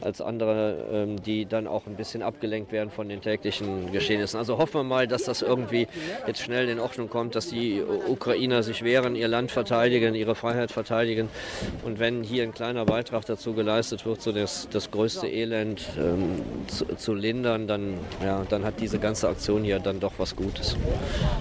als 0.02 0.22
andere, 0.22 0.88
ähm, 0.92 1.22
die 1.22 1.46
dann 1.46 1.68
auch 1.68 1.88
ein 1.88 1.96
bisschen 1.96 2.22
abgelenkt 2.22 2.72
werden 2.72 2.90
von 2.90 3.10
den 3.10 3.22
täglichen 3.28 3.92
Geschehnissen. 3.92 4.38
Also 4.38 4.58
hoffen 4.58 4.76
wir 4.76 4.84
mal, 4.84 5.08
dass 5.08 5.24
das 5.24 5.42
irgendwie 5.42 5.88
jetzt 6.26 6.42
schnell 6.42 6.70
in 6.70 6.80
Ordnung 6.80 7.10
kommt, 7.10 7.36
dass 7.36 7.50
die 7.50 7.84
Ukrainer 8.08 8.64
sich 8.64 8.84
wehren, 8.84 9.16
ihr 9.16 9.28
Land 9.28 9.52
verteidigen, 9.52 10.16
ihre 10.16 10.34
Freiheit 10.34 10.72
verteidigen. 10.72 11.30
Und 11.84 12.00
wenn 12.00 12.24
hier 12.24 12.44
ein 12.44 12.54
kleiner 12.54 12.86
Beitrag 12.86 13.26
dazu 13.26 13.54
geleistet 13.54 14.06
wird, 14.06 14.22
so 14.22 14.32
das, 14.32 14.70
das 14.72 14.92
größte 14.92 15.28
Elend 15.28 15.86
ähm, 15.98 16.42
zu, 16.68 16.86
zu, 16.96 17.14
lindern, 17.14 17.68
dann, 17.68 17.96
ja, 18.24 18.44
dann 18.48 18.64
hat 18.64 18.80
diese 18.80 18.98
ganze 19.00 19.28
Aktion 19.28 19.64
hier 19.64 19.80
dann 19.80 20.00
doch 20.00 20.14
was 20.18 20.36
Gutes. 20.36 20.78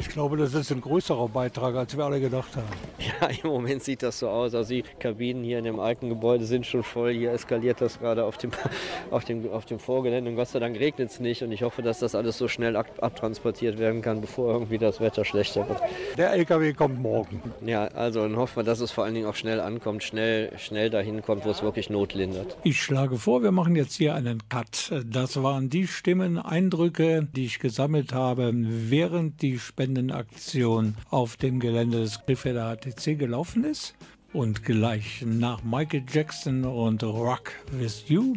Ich 0.00 0.08
glaube, 0.08 0.36
das 0.36 0.54
ist 0.54 0.72
ein 0.72 0.80
größerer 0.80 1.28
Beitrag, 1.28 1.76
als 1.76 1.96
wir 1.96 2.04
alle 2.04 2.20
gedacht 2.20 2.56
haben. 2.56 2.66
Ja, 3.20 3.28
im 3.28 3.50
Moment 3.50 3.84
sieht 3.84 4.02
das 4.02 4.18
so 4.18 4.28
aus. 4.28 4.54
Also 4.54 4.74
die 4.74 4.82
Kabinen 4.98 5.44
hier 5.44 5.58
in 5.58 5.64
dem 5.64 5.78
alten 5.78 6.08
Gebäude 6.08 6.44
sind 6.44 6.66
schon 6.66 6.82
voll. 6.82 7.12
Hier 7.12 7.32
eskaliert 7.32 7.80
das 7.80 7.98
gerade 7.98 8.24
auf 8.24 8.36
dem, 8.36 8.50
auf 9.10 9.24
dem, 9.24 9.50
auf 9.50 9.64
dem 9.64 9.78
Vorgelände. 9.78 10.28
Und 10.28 10.36
Gott 10.36 10.48
sei 10.48 10.58
Dank 10.58 10.78
regnet 10.78 11.10
es 11.10 11.20
nicht. 11.20 11.42
Und 11.42 11.52
ich 11.52 11.62
hoffe, 11.62 11.75
hoffe, 11.76 11.82
dass 11.82 11.98
das 11.98 12.14
alles 12.14 12.38
so 12.38 12.48
schnell 12.48 12.74
abtransportiert 12.74 13.78
werden 13.78 14.00
kann, 14.00 14.22
bevor 14.22 14.50
irgendwie 14.50 14.78
das 14.78 14.98
Wetter 14.98 15.26
schlechter 15.26 15.68
wird. 15.68 15.78
Der 16.16 16.32
LKW 16.32 16.72
kommt 16.72 17.02
morgen. 17.02 17.42
Ja, 17.64 17.88
also 17.88 18.22
dann 18.22 18.36
hoffen 18.36 18.56
wir, 18.56 18.62
dass 18.64 18.80
es 18.80 18.92
vor 18.92 19.04
allen 19.04 19.14
Dingen 19.14 19.26
auch 19.26 19.34
schnell 19.34 19.60
ankommt, 19.60 20.02
schnell, 20.02 20.58
schnell 20.58 20.88
dahin 20.88 21.20
kommt, 21.20 21.44
wo 21.44 21.50
es 21.50 21.62
wirklich 21.62 21.90
Not 21.90 22.14
lindert. 22.14 22.56
Ich 22.62 22.80
schlage 22.80 23.18
vor, 23.18 23.42
wir 23.42 23.52
machen 23.52 23.76
jetzt 23.76 23.94
hier 23.94 24.14
einen 24.14 24.48
Cut. 24.48 24.90
Das 25.04 25.42
waren 25.42 25.68
die 25.68 25.86
Stimmen, 25.86 26.38
Eindrücke, 26.38 27.28
die 27.36 27.44
ich 27.44 27.58
gesammelt 27.58 28.14
habe, 28.14 28.52
während 28.54 29.42
die 29.42 29.58
Spendenaktion 29.58 30.94
auf 31.10 31.36
dem 31.36 31.60
Gelände 31.60 32.00
des 32.00 32.24
Griffelder 32.24 32.74
HTC 32.74 33.18
gelaufen 33.18 33.64
ist. 33.64 33.94
Und 34.32 34.64
gleich 34.64 35.22
nach 35.26 35.62
Michael 35.62 36.04
Jackson 36.10 36.64
und 36.64 37.02
Rock 37.02 37.52
with 37.70 38.04
You 38.08 38.34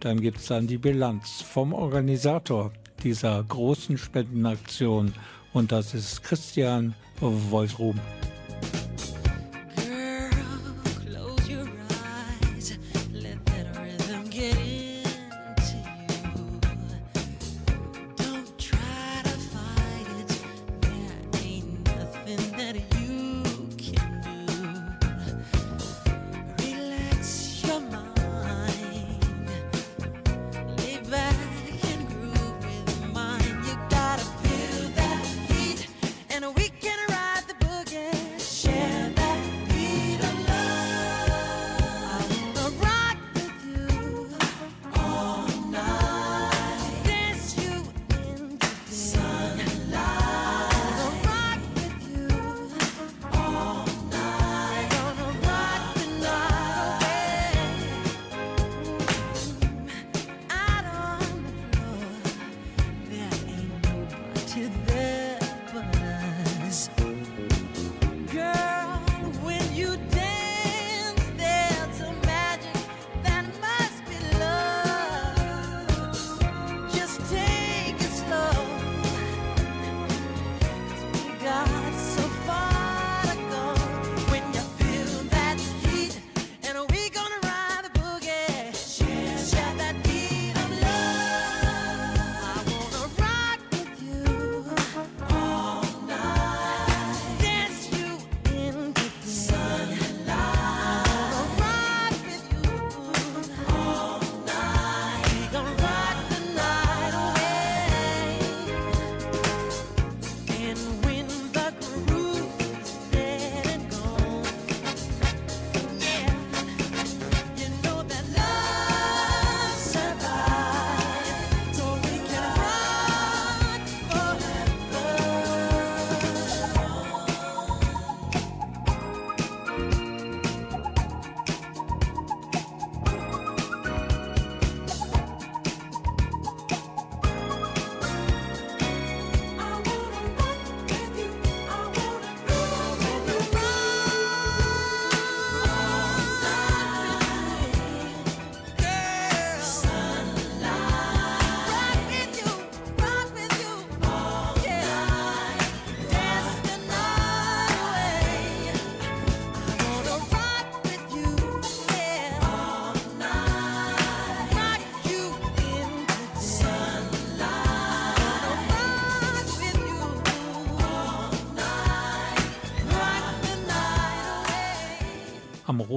dann 0.00 0.20
gibt 0.20 0.38
es 0.38 0.46
dann 0.46 0.66
die 0.66 0.78
Bilanz 0.78 1.42
vom 1.42 1.72
Organisator 1.72 2.72
dieser 3.02 3.42
großen 3.42 3.98
Spendenaktion 3.98 5.12
und 5.52 5.72
das 5.72 5.94
ist 5.94 6.22
Christian 6.22 6.94
Wolfrum. 7.20 7.98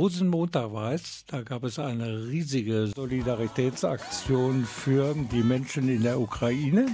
Rosenmontag 0.10 0.74
war 0.74 0.94
es, 0.94 1.24
da 1.28 1.44
gab 1.44 1.64
es 1.64 1.78
eine 1.78 2.28
riesige 2.30 2.88
Solidaritätsaktion 2.88 4.66
für 4.66 5.14
die 5.32 5.44
Menschen 5.44 5.88
in 5.88 6.02
der 6.02 6.20
Ukraine 6.20 6.88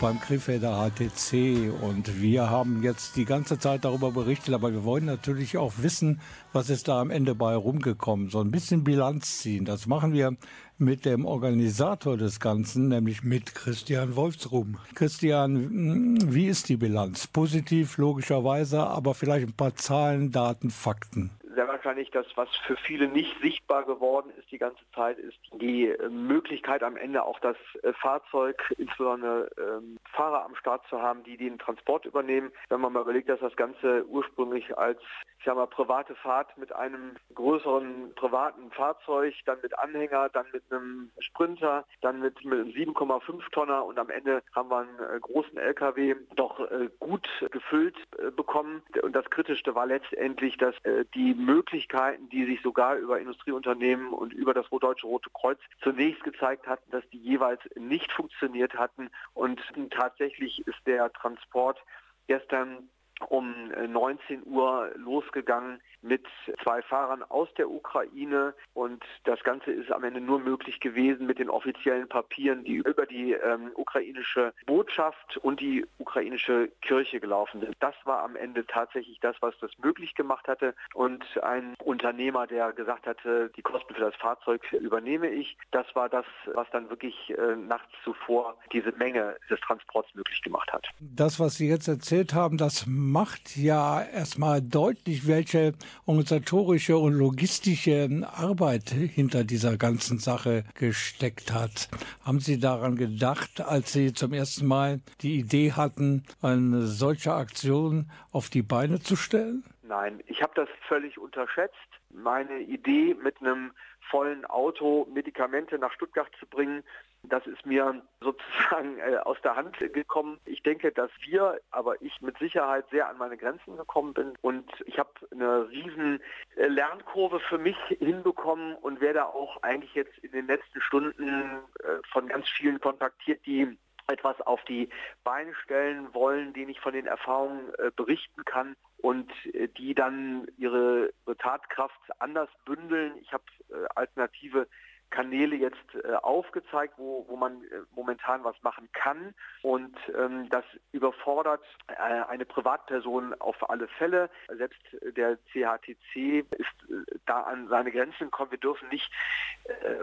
beim 0.00 0.20
Krefelder 0.20 0.88
HTC. 0.88 1.72
Und 1.82 2.22
wir 2.22 2.48
haben 2.48 2.84
jetzt 2.84 3.16
die 3.16 3.24
ganze 3.24 3.58
Zeit 3.58 3.84
darüber 3.84 4.12
berichtet, 4.12 4.54
aber 4.54 4.70
wir 4.70 4.84
wollen 4.84 5.04
natürlich 5.04 5.58
auch 5.58 5.72
wissen, 5.78 6.20
was 6.52 6.70
ist 6.70 6.86
da 6.86 7.00
am 7.00 7.10
Ende 7.10 7.34
bei 7.34 7.56
rumgekommen. 7.56 8.30
So 8.30 8.38
ein 8.40 8.52
bisschen 8.52 8.84
Bilanz 8.84 9.38
ziehen. 9.38 9.64
Das 9.64 9.88
machen 9.88 10.12
wir 10.12 10.36
mit 10.78 11.04
dem 11.04 11.24
Organisator 11.24 12.16
des 12.16 12.38
Ganzen, 12.38 12.86
nämlich 12.86 13.24
mit 13.24 13.52
Christian 13.56 14.14
Wolfsrum. 14.14 14.78
Christian, 14.94 16.32
wie 16.32 16.46
ist 16.46 16.68
die 16.68 16.76
Bilanz? 16.76 17.26
Positiv, 17.26 17.98
logischerweise, 17.98 18.86
aber 18.86 19.14
vielleicht 19.14 19.48
ein 19.48 19.54
paar 19.54 19.74
Zahlen, 19.74 20.30
Daten, 20.30 20.70
Fakten 20.70 21.32
sehr 21.54 21.68
wahrscheinlich 21.68 22.10
das, 22.10 22.26
was 22.36 22.48
für 22.66 22.76
viele 22.76 23.08
nicht 23.08 23.40
sichtbar 23.40 23.84
geworden 23.84 24.30
ist 24.38 24.50
die 24.50 24.58
ganze 24.58 24.82
Zeit, 24.94 25.18
ist 25.18 25.38
die 25.60 25.88
äh, 25.88 26.08
Möglichkeit 26.08 26.82
am 26.82 26.96
Ende 26.96 27.24
auch 27.24 27.38
das 27.40 27.56
äh, 27.82 27.92
Fahrzeug, 27.94 28.62
insbesondere 28.78 29.50
ähm, 29.58 29.98
Fahrer 30.12 30.44
am 30.44 30.54
Start 30.56 30.86
zu 30.88 31.00
haben, 31.00 31.22
die 31.24 31.36
den 31.36 31.58
Transport 31.58 32.04
übernehmen. 32.04 32.52
Wenn 32.68 32.80
man 32.80 32.92
mal 32.92 33.02
überlegt, 33.02 33.28
dass 33.28 33.40
das 33.40 33.56
Ganze 33.56 34.06
ursprünglich 34.06 34.76
als 34.76 35.00
ich 35.40 35.46
sag 35.46 35.56
mal, 35.56 35.66
private 35.66 36.14
Fahrt 36.16 36.56
mit 36.58 36.70
einem 36.74 37.16
größeren 37.34 38.14
privaten 38.14 38.70
Fahrzeug, 38.72 39.34
dann 39.46 39.58
mit 39.62 39.78
Anhänger, 39.78 40.28
dann 40.28 40.44
mit 40.52 40.62
einem 40.70 41.10
Sprinter, 41.18 41.86
dann 42.02 42.20
mit, 42.20 42.44
mit 42.44 42.60
einem 42.60 42.68
7,5 42.68 43.50
Tonner 43.50 43.86
und 43.86 43.98
am 43.98 44.10
Ende 44.10 44.42
haben 44.54 44.68
wir 44.68 44.80
einen 44.80 44.98
äh, 44.98 45.18
großen 45.18 45.56
LKW 45.56 46.14
doch 46.36 46.60
äh, 46.70 46.90
gut 46.98 47.26
gefüllt 47.50 47.96
äh, 48.18 48.30
bekommen. 48.30 48.82
Und 49.02 49.16
das 49.16 49.30
Kritischste 49.30 49.74
war 49.74 49.86
letztendlich, 49.86 50.58
dass 50.58 50.74
äh, 50.84 51.06
die 51.14 51.32
Möglichkeiten, 51.40 52.28
die 52.28 52.44
sich 52.44 52.60
sogar 52.62 52.96
über 52.96 53.18
Industrieunternehmen 53.18 54.12
und 54.12 54.32
über 54.32 54.54
das 54.54 54.66
Deutsche 54.70 55.06
Rote 55.06 55.30
Kreuz 55.30 55.58
zunächst 55.82 56.22
gezeigt 56.22 56.66
hatten, 56.66 56.90
dass 56.90 57.08
die 57.10 57.18
jeweils 57.18 57.60
nicht 57.74 58.12
funktioniert 58.12 58.74
hatten. 58.74 59.10
Und 59.34 59.60
tatsächlich 59.90 60.66
ist 60.66 60.78
der 60.86 61.12
Transport 61.12 61.78
gestern 62.26 62.88
um 63.28 63.68
19 63.88 64.46
Uhr 64.46 64.92
losgegangen 64.96 65.80
mit 66.02 66.26
zwei 66.62 66.82
Fahrern 66.82 67.22
aus 67.22 67.48
der 67.56 67.70
Ukraine 67.70 68.54
und 68.74 69.04
das 69.24 69.42
Ganze 69.42 69.72
ist 69.72 69.92
am 69.92 70.04
Ende 70.04 70.20
nur 70.20 70.38
möglich 70.38 70.80
gewesen 70.80 71.26
mit 71.26 71.38
den 71.38 71.50
offiziellen 71.50 72.08
Papieren, 72.08 72.64
die 72.64 72.76
über 72.76 73.06
die 73.06 73.32
ähm, 73.32 73.70
ukrainische 73.74 74.52
Botschaft 74.66 75.36
und 75.38 75.60
die 75.60 75.86
ukrainische 75.98 76.70
Kirche 76.82 77.20
gelaufen 77.20 77.60
sind. 77.60 77.74
Das 77.80 77.94
war 78.04 78.22
am 78.22 78.36
Ende 78.36 78.66
tatsächlich 78.66 79.18
das, 79.20 79.36
was 79.40 79.54
das 79.60 79.70
möglich 79.78 80.14
gemacht 80.14 80.48
hatte 80.48 80.74
und 80.94 81.24
ein 81.42 81.74
Unternehmer, 81.82 82.46
der 82.46 82.72
gesagt 82.72 83.06
hatte, 83.06 83.50
die 83.56 83.62
Kosten 83.62 83.94
für 83.94 84.00
das 84.00 84.14
Fahrzeug 84.16 84.62
übernehme 84.72 85.28
ich, 85.28 85.56
das 85.70 85.86
war 85.94 86.08
das, 86.08 86.26
was 86.54 86.66
dann 86.72 86.88
wirklich 86.88 87.14
äh, 87.30 87.56
nachts 87.56 87.90
zuvor 88.04 88.56
diese 88.72 88.92
Menge 88.92 89.36
des 89.48 89.60
Transports 89.60 90.08
möglich 90.14 90.42
gemacht 90.42 90.72
hat. 90.72 90.86
Das, 91.00 91.38
was 91.40 91.56
Sie 91.56 91.68
jetzt 91.68 91.88
erzählt 91.88 92.34
haben, 92.34 92.56
das 92.56 92.86
macht 92.86 93.56
ja 93.56 94.02
erstmal 94.02 94.62
deutlich, 94.62 95.26
welche 95.26 95.72
organisatorische 96.06 96.96
und 96.96 97.14
logistische 97.14 98.08
Arbeit 98.34 98.90
hinter 98.90 99.44
dieser 99.44 99.76
ganzen 99.76 100.18
Sache 100.18 100.64
gesteckt 100.74 101.52
hat. 101.52 101.88
Haben 102.24 102.40
Sie 102.40 102.58
daran 102.58 102.96
gedacht, 102.96 103.60
als 103.60 103.92
Sie 103.92 104.12
zum 104.12 104.32
ersten 104.32 104.66
Mal 104.66 105.00
die 105.20 105.38
Idee 105.38 105.72
hatten, 105.72 106.24
eine 106.42 106.86
solche 106.86 107.32
Aktion 107.32 108.10
auf 108.32 108.50
die 108.50 108.62
Beine 108.62 109.00
zu 109.00 109.16
stellen? 109.16 109.64
Nein, 109.82 110.22
ich 110.26 110.42
habe 110.42 110.52
das 110.54 110.68
völlig 110.86 111.18
unterschätzt. 111.18 111.74
Meine 112.12 112.60
Idee, 112.60 113.16
mit 113.22 113.40
einem 113.40 113.72
vollen 114.10 114.44
Auto 114.46 115.06
Medikamente 115.12 115.78
nach 115.78 115.92
Stuttgart 115.92 116.28
zu 116.38 116.46
bringen, 116.46 116.82
das 117.22 117.46
ist 117.46 117.64
mir 117.66 118.02
sozusagen 118.20 118.98
äh, 118.98 119.16
aus 119.16 119.36
der 119.42 119.56
Hand 119.56 119.76
gekommen. 119.78 120.38
Ich 120.44 120.62
denke, 120.62 120.92
dass 120.92 121.10
wir, 121.20 121.60
aber 121.70 122.00
ich 122.02 122.20
mit 122.20 122.38
Sicherheit 122.38 122.86
sehr 122.90 123.08
an 123.08 123.18
meine 123.18 123.36
Grenzen 123.36 123.76
gekommen 123.76 124.14
bin 124.14 124.32
und 124.40 124.68
ich 124.86 124.98
habe 124.98 125.10
eine 125.30 125.68
riesen 125.70 126.20
äh, 126.56 126.66
Lernkurve 126.66 127.40
für 127.40 127.58
mich 127.58 127.76
hinbekommen 127.98 128.74
und 128.76 129.00
werde 129.00 129.26
auch 129.26 129.62
eigentlich 129.62 129.94
jetzt 129.94 130.16
in 130.18 130.32
den 130.32 130.46
letzten 130.46 130.80
Stunden 130.80 131.60
äh, 131.80 131.98
von 132.12 132.28
ganz 132.28 132.48
vielen 132.48 132.80
kontaktiert, 132.80 133.44
die 133.46 133.78
etwas 134.10 134.40
auf 134.42 134.62
die 134.64 134.88
Beine 135.24 135.54
stellen 135.54 136.12
wollen, 136.14 136.52
denen 136.52 136.70
ich 136.70 136.80
von 136.80 136.92
den 136.92 137.06
Erfahrungen 137.06 137.72
äh, 137.78 137.90
berichten 137.94 138.44
kann 138.44 138.76
und 138.98 139.30
äh, 139.54 139.68
die 139.68 139.94
dann 139.94 140.46
ihre 140.58 141.12
Tatkraft 141.38 142.00
anders 142.18 142.48
bündeln. 142.64 143.14
Ich 143.20 143.32
habe 143.32 143.44
äh, 143.70 143.86
alternative 143.94 144.66
Kanäle 145.10 145.56
jetzt 145.56 146.06
aufgezeigt, 146.22 146.94
wo, 146.96 147.26
wo 147.26 147.34
man 147.34 147.64
momentan 147.96 148.44
was 148.44 148.54
machen 148.62 148.88
kann. 148.92 149.34
Und 149.60 149.96
ähm, 150.16 150.48
das 150.50 150.62
überfordert 150.92 151.64
eine 151.88 152.44
Privatperson 152.44 153.34
auf 153.40 153.68
alle 153.68 153.88
Fälle. 153.88 154.30
Selbst 154.56 154.78
der 155.02 155.36
CHTC 155.46 156.46
ist 156.56 157.16
da 157.26 157.40
an 157.40 157.66
seine 157.66 157.90
Grenzen 157.90 158.26
gekommen. 158.26 158.52
Wir 158.52 158.58
dürfen 158.58 158.88
nicht 158.90 159.10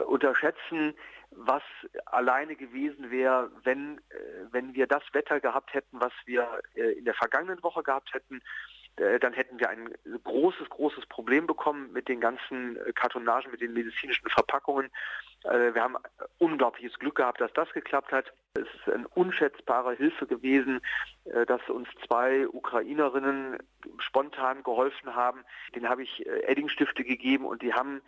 unterschätzen, 0.07 0.93
was 1.31 1.63
alleine 2.05 2.55
gewesen 2.55 3.11
wäre, 3.11 3.51
wenn, 3.63 4.01
wenn 4.51 4.73
wir 4.73 4.87
das 4.87 5.03
Wetter 5.13 5.39
gehabt 5.39 5.73
hätten, 5.73 5.99
was 5.99 6.13
wir 6.25 6.61
in 6.73 7.05
der 7.05 7.13
vergangenen 7.13 7.61
Woche 7.63 7.83
gehabt 7.83 8.13
hätten 8.13 8.41
dann 9.19 9.33
hätten 9.33 9.59
wir 9.59 9.69
ein 9.69 9.93
großes, 10.23 10.69
großes 10.69 11.05
Problem 11.05 11.47
bekommen 11.47 11.91
mit 11.93 12.07
den 12.07 12.19
ganzen 12.19 12.77
Kartonagen, 12.95 13.51
mit 13.51 13.61
den 13.61 13.73
medizinischen 13.73 14.29
Verpackungen. 14.29 14.89
Äh, 15.43 15.73
wir 15.73 15.81
haben 15.81 15.95
unglaubliches 16.39 16.97
Glück 16.99 17.15
gehabt, 17.15 17.41
dass 17.41 17.53
das 17.53 17.71
geklappt 17.73 18.11
hat. 18.11 18.33
Es 18.53 18.63
ist 18.63 18.93
eine 18.93 19.07
unschätzbare 19.09 19.95
Hilfe 19.95 20.25
gewesen, 20.25 20.81
äh, 21.25 21.45
dass 21.45 21.61
uns 21.69 21.87
zwei 22.05 22.47
Ukrainerinnen 22.47 23.57
spontan 23.99 24.63
geholfen 24.63 25.15
haben. 25.15 25.43
Den 25.75 25.87
habe 25.89 26.03
ich 26.03 26.25
äh, 26.25 26.41
Eddingstifte 26.43 27.03
gegeben 27.03 27.45
und 27.45 27.61
die 27.61 27.73
haben 27.73 28.01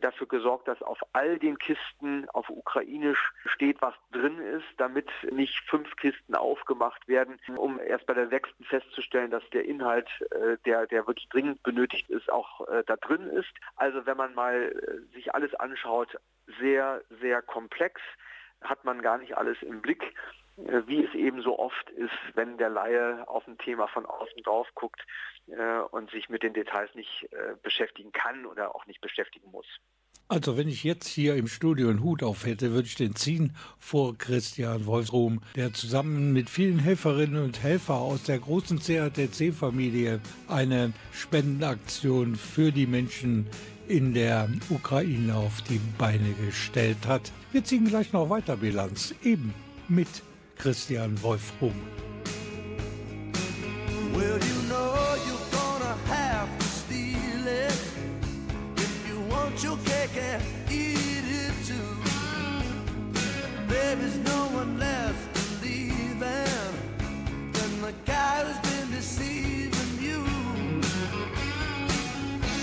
dafür 0.00 0.26
gesorgt, 0.26 0.68
dass 0.68 0.82
auf 0.82 0.98
all 1.12 1.38
den 1.38 1.58
Kisten 1.58 2.28
auf 2.30 2.48
Ukrainisch 2.50 3.32
steht, 3.46 3.80
was 3.80 3.94
drin 4.12 4.38
ist, 4.38 4.66
damit 4.78 5.08
nicht 5.30 5.58
fünf 5.68 5.94
Kisten 5.96 6.34
aufgemacht 6.34 7.06
werden, 7.06 7.38
um 7.56 7.78
erst 7.78 8.06
bei 8.06 8.14
der 8.14 8.28
sechsten 8.28 8.64
festzustellen, 8.64 9.30
dass 9.30 9.48
der 9.50 9.64
Inhalt, 9.64 10.08
der, 10.64 10.86
der 10.86 11.06
wirklich 11.06 11.28
dringend 11.28 11.62
benötigt 11.62 12.08
ist, 12.10 12.30
auch 12.30 12.66
da 12.86 12.96
drin 12.96 13.28
ist. 13.28 13.52
Also 13.76 14.06
wenn 14.06 14.16
man 14.16 14.34
mal 14.34 14.74
sich 15.14 15.34
alles 15.34 15.54
anschaut, 15.54 16.16
sehr, 16.60 17.02
sehr 17.20 17.42
komplex, 17.42 18.00
hat 18.62 18.84
man 18.84 19.02
gar 19.02 19.18
nicht 19.18 19.36
alles 19.36 19.60
im 19.62 19.82
Blick, 19.82 20.14
äh, 20.56 20.82
wie 20.86 21.04
es 21.04 21.14
eben 21.14 21.42
so 21.42 21.58
oft 21.58 21.90
ist, 21.90 22.14
wenn 22.34 22.58
der 22.58 22.70
Laie 22.70 23.28
auf 23.28 23.46
ein 23.46 23.58
Thema 23.58 23.88
von 23.88 24.06
außen 24.06 24.42
drauf 24.42 24.68
guckt 24.74 25.02
äh, 25.48 25.78
und 25.90 26.10
sich 26.10 26.28
mit 26.28 26.42
den 26.42 26.54
Details 26.54 26.94
nicht 26.94 27.28
äh, 27.32 27.54
beschäftigen 27.62 28.12
kann 28.12 28.46
oder 28.46 28.74
auch 28.74 28.86
nicht 28.86 29.00
beschäftigen 29.00 29.50
muss. 29.50 29.66
Also 30.28 30.56
wenn 30.56 30.66
ich 30.66 30.82
jetzt 30.82 31.06
hier 31.06 31.36
im 31.36 31.46
Studio 31.46 31.88
einen 31.88 32.02
Hut 32.02 32.24
auf 32.24 32.46
hätte, 32.46 32.72
würde 32.72 32.88
ich 32.88 32.96
den 32.96 33.14
ziehen 33.14 33.54
vor 33.78 34.18
Christian 34.18 34.84
Wolfsruhm, 34.84 35.40
der 35.54 35.72
zusammen 35.72 36.32
mit 36.32 36.50
vielen 36.50 36.80
Helferinnen 36.80 37.44
und 37.44 37.62
Helfern 37.62 37.98
aus 37.98 38.24
der 38.24 38.40
großen 38.40 38.80
CATC-Familie 38.80 40.20
eine 40.48 40.92
Spendenaktion 41.12 42.34
für 42.34 42.72
die 42.72 42.88
Menschen 42.88 43.46
in 43.86 44.14
der 44.14 44.48
Ukraine 44.68 45.36
auf 45.36 45.62
die 45.62 45.80
Beine 45.96 46.32
gestellt 46.44 47.06
hat. 47.06 47.30
Wir 47.52 47.62
ziehen 47.62 47.86
gleich 47.86 48.12
noch 48.12 48.28
weiter 48.28 48.56
Bilanz, 48.56 49.14
eben 49.22 49.54
mit 49.88 50.08
Christian 50.58 51.22
Wolfrum. 51.22 51.74
Well, 54.12 54.40
you 54.40 54.68
know 54.68 55.05
want 59.56 59.64
your 59.64 59.76
cake 59.86 60.16
and 60.18 60.42
eat 60.70 61.24
it 61.24 61.54
too. 61.64 61.96
Baby's 63.68 64.18
no 64.18 64.48
one 64.48 64.78
left 64.78 65.62
leave 65.62 66.18
than 66.20 67.80
the 67.80 67.94
guy 68.04 68.44
who's 68.44 68.70
been 68.70 68.90
deceiving 68.90 69.98
you. 69.98 70.24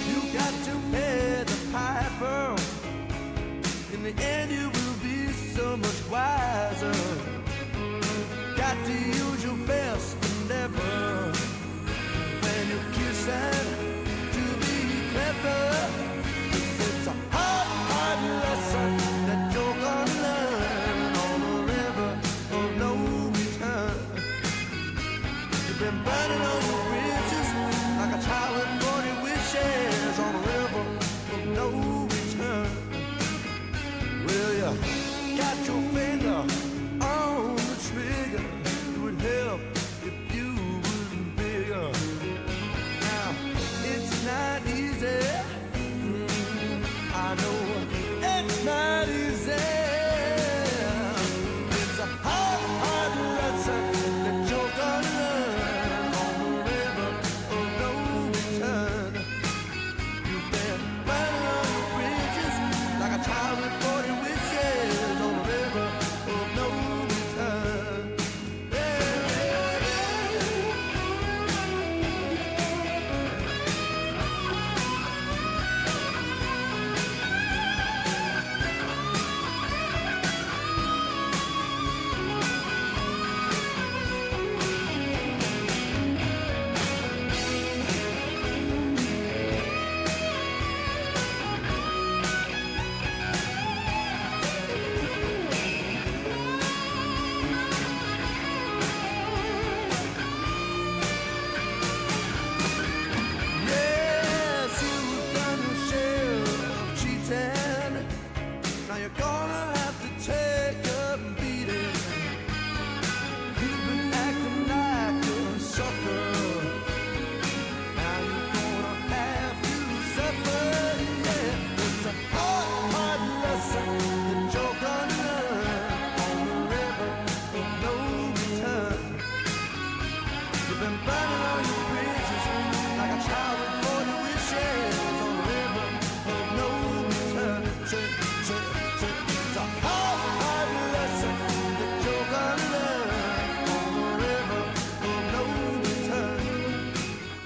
You 0.10 0.20
got 0.34 0.54
to 0.68 0.74
pay 0.92 1.44
the 1.44 1.60
piper. 1.72 2.56
In 3.94 4.04
the 4.04 4.14
end, 4.24 4.52
you 4.52 4.70
will 4.70 4.98
be 5.02 5.32
so 5.32 5.78
much 5.78 6.00
wiser. 6.12 6.94
Got 8.56 8.78
to 8.86 8.94
use 8.94 9.44
your 9.44 9.58
best 9.66 10.16
endeavor 10.42 11.32
when 12.44 12.68
you 12.70 12.80
kiss 12.94 13.28
and 13.28 14.34
to 14.34 14.44
be 14.66 15.12
clever. 15.12 16.03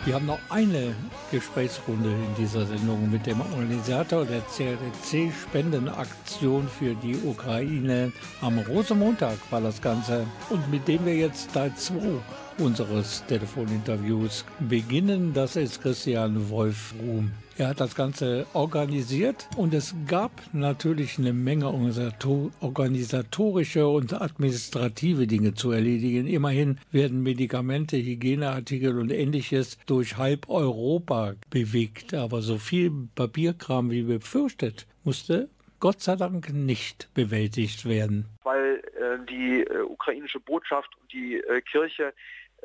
Wir 0.08 0.16
haben 0.16 0.26
noch 0.26 0.39
eine 0.47 0.95
Gesprächsrunde 1.32 2.08
in 2.08 2.36
dieser 2.38 2.66
Sendung 2.66 3.12
mit 3.12 3.26
dem 3.26 3.41
Organisator 3.41 4.24
der 4.24 4.39
CRC-Spendenaktion 4.39 6.70
für 6.70 6.95
die 6.95 7.18
Ukraine. 7.26 8.14
Am 8.39 8.58
Rosenmontag 8.58 9.36
war 9.49 9.60
das 9.60 9.82
Ganze 9.82 10.26
und 10.49 10.72
mit 10.72 10.88
dem 10.88 11.05
wir 11.05 11.14
jetzt 11.14 11.51
Teil 11.51 11.74
2 11.76 12.22
unseres 12.60 13.26
Telefoninterviews 13.28 14.45
beginnen. 14.60 15.34
Das 15.34 15.55
ist 15.55 15.82
Christian 15.82 16.49
Wolfruhm. 16.49 17.32
Er 17.58 17.70
hat 17.70 17.80
das 17.80 17.95
Ganze 17.95 18.45
organisiert 18.53 19.47
und 19.58 19.74
es 19.74 19.95
gab 20.08 20.32
natürlich 20.53 21.18
eine 21.18 21.34
Menge 21.34 21.66
organisator 21.68 22.51
organisatorische 22.60 23.88
und 23.88 24.14
administrative 24.14 25.26
Dinge 25.26 25.55
zu 25.55 25.72
erledigen. 25.72 26.28
Immerhin 26.28 26.80
werden 26.91 27.24
Medikamente, 27.24 27.97
Hygieneartikel 27.97 28.99
und 28.99 29.12
ähnliches 29.12 29.80
durch 29.88 30.18
halb 30.18 30.49
Europa 30.49 31.34
bewegt. 31.49 32.14
Aber 32.14 32.41
so 32.41 32.58
viel 32.58 32.91
Papierkram 33.16 33.89
wie 33.89 34.03
befürchtet 34.03 34.86
musste 35.03 35.49
Gott 35.80 36.01
sei 36.01 36.16
Dank 36.16 36.51
nicht 36.53 37.14
bewältigt 37.14 37.88
werden. 37.88 38.26
Weil 38.43 38.82
äh, 38.99 39.26
die 39.30 39.64
äh, 39.64 39.82
ukrainische 39.82 40.39
Botschaft 40.39 40.89
und 40.99 41.12
die 41.14 41.36
äh, 41.36 41.62
Kirche 41.62 42.14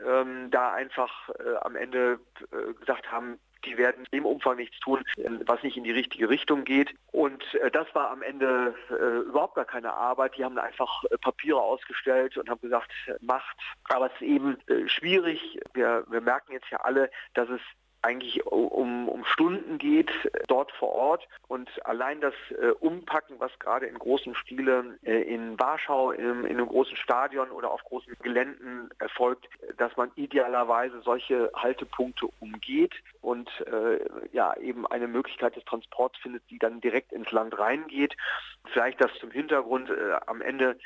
ähm, 0.07 0.50
da 0.50 0.72
einfach 0.72 1.28
äh, 1.30 1.57
am 1.62 1.76
Ende 1.76 2.18
äh, 2.53 2.72
gesagt 2.74 3.11
haben, 3.11 3.38
die 3.64 3.78
werden 3.78 4.07
im 4.11 4.26
Umfang 4.26 4.57
nichts 4.57 4.78
tun, 4.80 5.05
was 5.46 5.62
nicht 5.62 5.76
in 5.76 5.84
die 5.84 5.92
richtige 5.92 6.28
Richtung 6.28 6.64
geht. 6.64 6.94
Und 7.12 7.42
äh, 7.55 7.70
das 7.70 7.86
war 7.94 8.11
am 8.11 8.22
Ende 8.22 8.74
äh, 8.90 9.28
überhaupt 9.28 9.55
gar 9.55 9.64
keine 9.64 9.92
Arbeit. 9.92 10.36
Die 10.36 10.44
haben 10.44 10.59
einfach 10.59 11.05
äh, 11.05 11.18
Papiere 11.18 11.61
ausgestellt 11.61 12.36
und 12.36 12.48
haben 12.48 12.61
gesagt, 12.61 12.90
macht. 13.20 13.57
Aber 13.84 14.07
es 14.07 14.12
ist 14.14 14.22
eben 14.22 14.57
schwierig. 14.86 15.61
Wir, 15.74 16.05
wir 16.09 16.20
merken 16.20 16.53
jetzt 16.53 16.70
ja 16.70 16.78
alle, 16.80 17.11
dass 17.34 17.48
es 17.48 17.61
eigentlich 18.03 18.44
um, 18.46 19.09
um 19.09 19.24
Stunden 19.24 19.78
geht 19.78 20.11
dort 20.48 20.72
vor 20.72 20.92
Ort 20.92 21.28
und 21.48 21.68
allein 21.86 22.20
das 22.20 22.34
äh, 22.50 22.70
Umpacken, 22.80 23.36
was 23.38 23.57
gerade 23.59 23.86
in 23.86 23.98
großen 23.98 24.34
Stile 24.34 24.98
äh, 25.05 25.22
in 25.22 25.59
Warschau 25.59 26.11
in, 26.11 26.44
in 26.44 26.59
einem 26.59 26.66
großen 26.66 26.96
Stadion 26.96 27.50
oder 27.50 27.70
auf 27.70 27.82
großen 27.84 28.14
Geländen 28.22 28.90
erfolgt, 28.98 29.48
dass 29.78 29.96
man 29.96 30.11
idealerweise 30.16 31.00
solche 31.03 31.50
Haltepunkte 31.55 32.26
umgeht 32.40 32.94
und 33.20 33.48
äh, 33.66 34.00
ja 34.32 34.57
eben 34.57 34.86
eine 34.86 35.07
Möglichkeit 35.07 35.55
des 35.57 35.64
Transports 35.64 36.18
findet, 36.18 36.42
die 36.50 36.59
dann 36.59 36.80
direkt 36.80 37.12
ins 37.12 37.30
Land 37.30 37.57
reingeht. 37.59 38.16
Vielleicht 38.72 39.00
das 39.00 39.12
zum 39.20 39.30
Hintergrund 39.30 39.90
äh, 39.90 40.14
am 40.26 40.42
Ende 40.42 40.76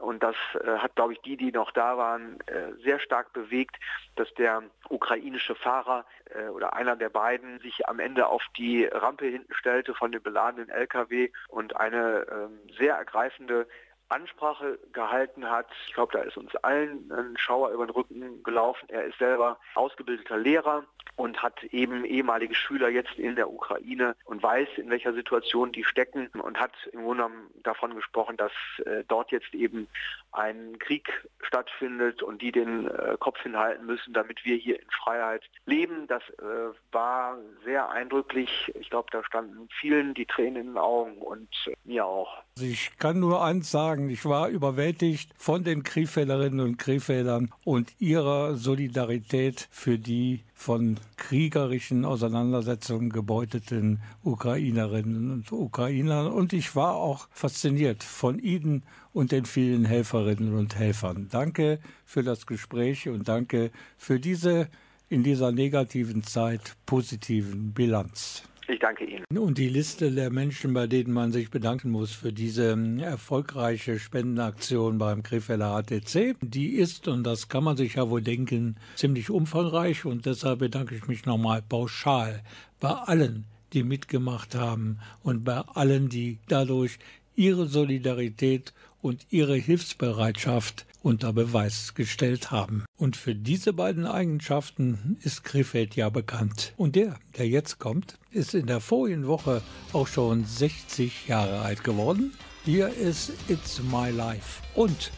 und 0.00 0.22
das 0.22 0.36
äh, 0.64 0.78
hat, 0.78 0.94
glaube 0.96 1.12
ich, 1.12 1.20
die, 1.22 1.36
die 1.36 1.52
noch 1.52 1.70
da 1.72 1.96
waren, 1.96 2.38
äh, 2.46 2.72
sehr 2.82 2.98
stark 3.00 3.32
bewegt, 3.32 3.76
dass 4.16 4.32
der 4.34 4.62
ukrainische 4.88 5.54
Fahrer 5.54 6.04
äh, 6.34 6.48
oder 6.48 6.74
einer 6.74 6.96
der 6.96 7.08
beiden 7.08 7.58
sich 7.60 7.88
am 7.88 7.98
Ende 7.98 8.26
auf 8.26 8.42
die 8.56 8.84
Rampe 8.84 9.26
hinten 9.26 9.54
stellte 9.54 9.94
von 9.94 10.12
dem 10.12 10.22
beladenen 10.22 10.68
LKW 10.68 11.30
und 11.48 11.76
eine 11.76 12.26
ähm, 12.30 12.58
sehr 12.78 12.94
ergreifende 12.94 13.66
Ansprache 14.08 14.78
gehalten 14.92 15.50
hat. 15.50 15.66
Ich 15.88 15.94
glaube, 15.94 16.12
da 16.12 16.22
ist 16.22 16.36
uns 16.36 16.54
allen 16.56 17.10
ein 17.10 17.36
Schauer 17.36 17.70
über 17.70 17.86
den 17.86 17.90
Rücken 17.90 18.42
gelaufen. 18.42 18.86
Er 18.88 19.04
ist 19.04 19.18
selber 19.18 19.58
ausgebildeter 19.74 20.36
Lehrer 20.36 20.84
und 21.16 21.42
hat 21.42 21.62
eben 21.64 22.04
ehemalige 22.04 22.54
Schüler 22.54 22.88
jetzt 22.88 23.16
in 23.18 23.36
der 23.36 23.50
Ukraine 23.50 24.16
und 24.24 24.42
weiß, 24.42 24.68
in 24.76 24.90
welcher 24.90 25.14
Situation 25.14 25.72
die 25.72 25.84
stecken 25.84 26.28
und 26.28 26.58
hat 26.58 26.72
im 26.92 27.02
Grunde 27.02 27.24
genommen 27.24 27.50
davon 27.62 27.94
gesprochen, 27.94 28.36
dass 28.36 28.52
äh, 28.84 29.04
dort 29.06 29.30
jetzt 29.30 29.54
eben 29.54 29.86
ein 30.32 30.78
Krieg 30.78 31.08
stattfindet 31.42 32.22
und 32.22 32.42
die 32.42 32.50
den 32.50 32.88
äh, 32.88 33.16
Kopf 33.18 33.40
hinhalten 33.42 33.86
müssen, 33.86 34.12
damit 34.12 34.44
wir 34.44 34.56
hier 34.56 34.80
in 34.80 34.90
Freiheit 35.02 35.42
leben. 35.66 36.06
Das 36.08 36.22
äh, 36.38 36.74
war 36.92 37.38
sehr 37.64 37.90
eindrücklich. 37.90 38.72
Ich 38.78 38.90
glaube, 38.90 39.08
da 39.12 39.24
standen 39.24 39.68
vielen 39.80 40.14
die 40.14 40.26
Tränen 40.26 40.56
in 40.56 40.66
den 40.68 40.78
Augen 40.78 41.18
und 41.18 41.48
äh, 41.66 41.74
mir 41.84 42.06
auch. 42.06 42.42
Also 42.56 42.68
ich 42.68 42.96
kann 42.98 43.20
nur 43.20 43.44
eins 43.44 43.70
sagen, 43.70 44.10
ich 44.10 44.24
war 44.24 44.48
überwältigt 44.48 45.30
von 45.36 45.64
den 45.64 45.82
Krefelderinnen 45.82 46.60
und 46.60 46.78
Krefeldern 46.78 47.52
und 47.64 47.92
ihrer 48.00 48.54
Solidarität 48.54 49.68
für 49.70 49.98
die 49.98 50.42
von 50.54 50.98
kriegerischen 51.16 52.04
Auseinandersetzungen 52.04 53.10
gebeuteten 53.10 54.00
Ukrainerinnen 54.22 55.30
und 55.30 55.52
Ukrainern. 55.52 56.28
Und 56.28 56.52
ich 56.52 56.74
war 56.76 56.94
auch 56.94 57.28
fasziniert 57.32 58.02
von 58.04 58.38
ihnen 58.38 58.84
und 59.12 59.32
den 59.32 59.44
vielen 59.44 59.84
Helferinnen 59.84 60.54
und 60.54 60.76
Helfern. 60.76 61.28
Danke 61.30 61.80
für 62.06 62.22
das 62.22 62.46
Gespräch 62.46 63.08
und 63.08 63.28
danke 63.28 63.72
für 63.98 64.20
diese 64.20 64.68
in 65.10 65.22
dieser 65.22 65.52
negativen 65.52 66.22
Zeit 66.22 66.76
positiven 66.86 67.72
Bilanz. 67.72 68.44
Ich 68.66 68.78
danke 68.78 69.04
Ihnen. 69.04 69.24
Und 69.36 69.58
die 69.58 69.68
Liste 69.68 70.10
der 70.10 70.30
Menschen, 70.30 70.72
bei 70.72 70.86
denen 70.86 71.12
man 71.12 71.32
sich 71.32 71.50
bedanken 71.50 71.90
muss 71.90 72.12
für 72.12 72.32
diese 72.32 72.72
ähm, 72.72 72.98
erfolgreiche 72.98 73.98
Spendenaktion 73.98 74.96
beim 74.96 75.22
Krefelder 75.22 75.82
HTC, 75.82 76.36
die 76.40 76.70
ist, 76.70 77.06
und 77.06 77.24
das 77.24 77.48
kann 77.48 77.64
man 77.64 77.76
sich 77.76 77.94
ja 77.94 78.08
wohl 78.08 78.22
denken, 78.22 78.76
ziemlich 78.94 79.28
umfangreich. 79.28 80.06
Und 80.06 80.24
deshalb 80.24 80.60
bedanke 80.60 80.94
ich 80.94 81.06
mich 81.08 81.26
nochmal 81.26 81.60
pauschal 81.60 82.42
bei 82.80 82.90
allen, 82.90 83.44
die 83.74 83.82
mitgemacht 83.82 84.54
haben 84.54 84.98
und 85.22 85.44
bei 85.44 85.58
allen, 85.58 86.08
die 86.08 86.38
dadurch 86.48 86.98
ihre 87.36 87.66
Solidarität 87.66 88.72
und 89.04 89.26
ihre 89.28 89.54
Hilfsbereitschaft 89.54 90.86
unter 91.02 91.34
Beweis 91.34 91.92
gestellt 91.94 92.50
haben. 92.50 92.86
Und 92.96 93.18
für 93.18 93.34
diese 93.34 93.74
beiden 93.74 94.06
Eigenschaften 94.06 95.18
ist 95.22 95.44
Krefeld 95.44 95.94
ja 95.94 96.08
bekannt. 96.08 96.72
Und 96.78 96.96
der, 96.96 97.18
der 97.36 97.46
jetzt 97.46 97.78
kommt, 97.78 98.16
ist 98.30 98.54
in 98.54 98.66
der 98.66 98.80
vorigen 98.80 99.26
Woche 99.26 99.60
auch 99.92 100.06
schon 100.06 100.46
60 100.46 101.28
Jahre 101.28 101.60
alt 101.60 101.84
geworden. 101.84 102.32
Hier 102.64 102.88
ist 102.88 103.32
It's 103.48 103.82
My 103.92 104.08
Life 104.08 104.62
und 104.74 105.10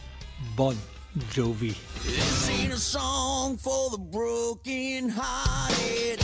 Bon 0.57 0.75
Jovi. 1.33 1.73
This 2.03 2.49
ain't 2.49 2.73
a 2.73 2.77
song 2.77 3.57
for 3.57 3.89
the 3.91 3.97
broken 3.97 5.09
hearted. 5.09 6.19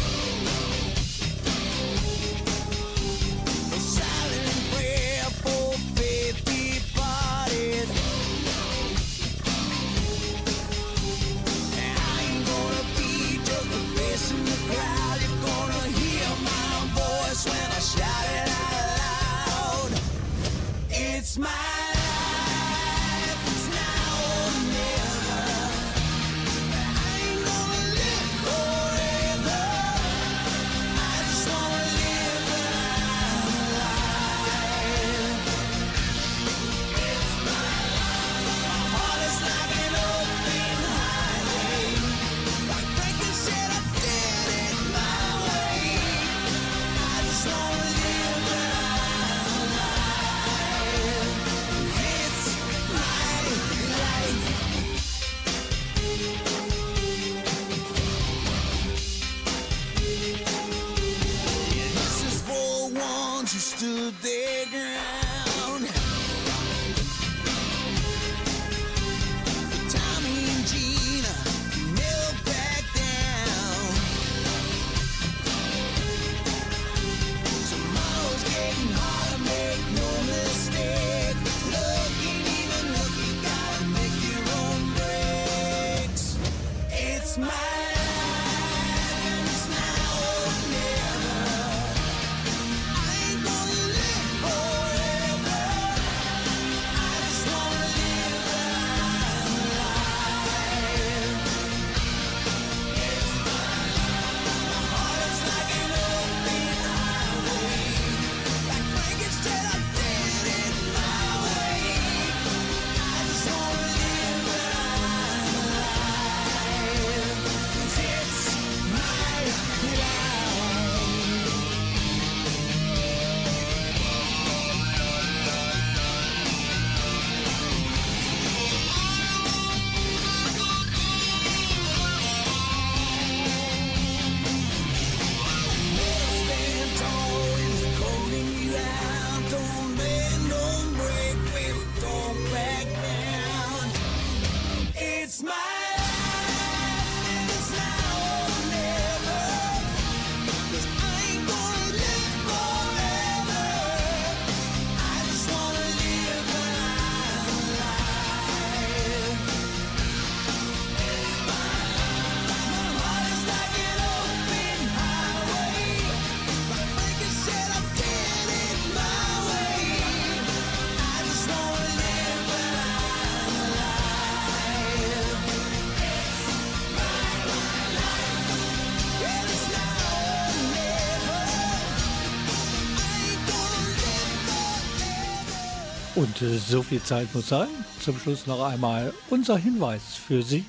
Und 186.23 186.37
so 186.37 186.81
viel 186.81 187.03
Zeit 187.03 187.35
muss 187.35 187.49
sein. 187.49 187.67
Zum 187.99 188.17
Schluss 188.17 188.47
noch 188.47 188.63
einmal 188.63 189.13
unser 189.29 189.57
Hinweis 189.57 190.15
für 190.15 190.41
Sie 190.41 190.63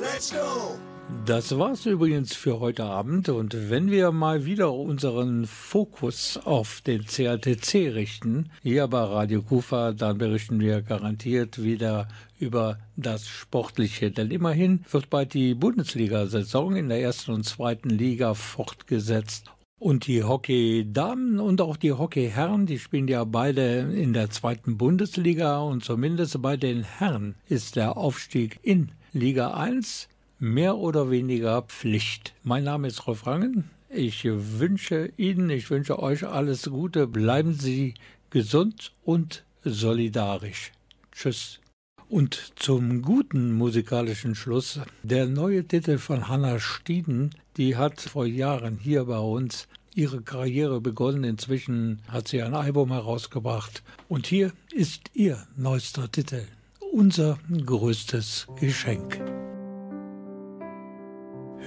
Let's 0.00 0.32
go! 0.32 0.78
Das 1.24 1.58
war's 1.58 1.86
übrigens 1.86 2.34
für 2.34 2.60
heute 2.60 2.84
Abend. 2.84 3.28
Und 3.28 3.70
wenn 3.70 3.90
wir 3.90 4.12
mal 4.12 4.44
wieder 4.44 4.72
unseren 4.72 5.46
Fokus 5.46 6.38
auf 6.42 6.80
den 6.82 7.04
CATC 7.04 7.94
richten, 7.94 8.50
hier 8.62 8.88
bei 8.88 9.02
Radio 9.02 9.42
Kufa, 9.42 9.92
dann 9.92 10.18
berichten 10.18 10.60
wir 10.60 10.82
garantiert 10.82 11.62
wieder 11.62 12.08
über 12.38 12.78
das 12.96 13.26
Sportliche, 13.26 14.10
denn 14.10 14.30
immerhin 14.30 14.84
wird 14.90 15.10
bald 15.10 15.32
die 15.32 15.54
Bundesliga-Saison 15.54 16.76
in 16.76 16.88
der 16.88 17.00
ersten 17.00 17.32
und 17.32 17.44
zweiten 17.44 17.90
Liga 17.90 18.34
fortgesetzt. 18.34 19.50
Und 19.78 20.08
die 20.08 20.24
Hockey-Damen 20.24 21.40
und 21.40 21.60
auch 21.60 21.76
die 21.76 21.92
Hockey-Herren, 21.92 22.66
die 22.66 22.78
spielen 22.78 23.06
ja 23.06 23.24
beide 23.24 23.80
in 23.80 24.12
der 24.12 24.30
zweiten 24.30 24.76
Bundesliga. 24.76 25.58
Und 25.60 25.84
zumindest 25.84 26.40
bei 26.42 26.56
den 26.56 26.82
Herren 26.82 27.36
ist 27.48 27.76
der 27.76 27.96
Aufstieg 27.96 28.58
in 28.62 28.92
Liga 29.12 29.52
1 29.52 30.08
mehr 30.38 30.76
oder 30.76 31.10
weniger 31.10 31.62
Pflicht. 31.62 32.34
Mein 32.42 32.64
Name 32.64 32.88
ist 32.88 33.06
Rolf 33.06 33.26
Rangen. 33.26 33.70
Ich 33.90 34.24
wünsche 34.24 35.10
Ihnen, 35.16 35.50
ich 35.50 35.70
wünsche 35.70 35.98
euch 35.98 36.26
alles 36.26 36.64
Gute. 36.64 37.06
Bleiben 37.06 37.54
Sie 37.54 37.94
gesund 38.30 38.92
und 39.04 39.44
solidarisch. 39.64 40.72
Tschüss. 41.12 41.60
Und 42.08 42.52
zum 42.56 43.02
guten 43.02 43.52
musikalischen 43.52 44.34
Schluss 44.34 44.80
der 45.02 45.26
neue 45.26 45.64
Titel 45.64 45.98
von 45.98 46.28
Hannah 46.28 46.58
Stieden, 46.58 47.34
die 47.56 47.76
hat 47.76 48.00
vor 48.00 48.24
Jahren 48.24 48.78
hier 48.78 49.04
bei 49.04 49.18
uns 49.18 49.68
ihre 49.94 50.22
Karriere 50.22 50.80
begonnen. 50.80 51.24
Inzwischen 51.24 52.00
hat 52.08 52.28
sie 52.28 52.42
ein 52.42 52.54
Album 52.54 52.92
herausgebracht. 52.92 53.82
Und 54.08 54.26
hier 54.26 54.52
ist 54.72 55.10
ihr 55.12 55.46
neuester 55.56 56.10
Titel. 56.10 56.44
Unser 56.92 57.38
größtes 57.66 58.46
Geschenk. 58.58 59.20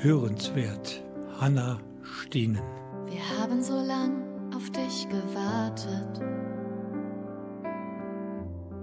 Hörenswert. 0.03 1.03
Hanna 1.39 1.77
Stienen. 2.01 2.63
Wir 3.05 3.21
haben 3.37 3.61
so 3.61 3.75
lang 3.75 4.23
auf 4.51 4.67
dich 4.71 5.07
gewartet 5.07 6.19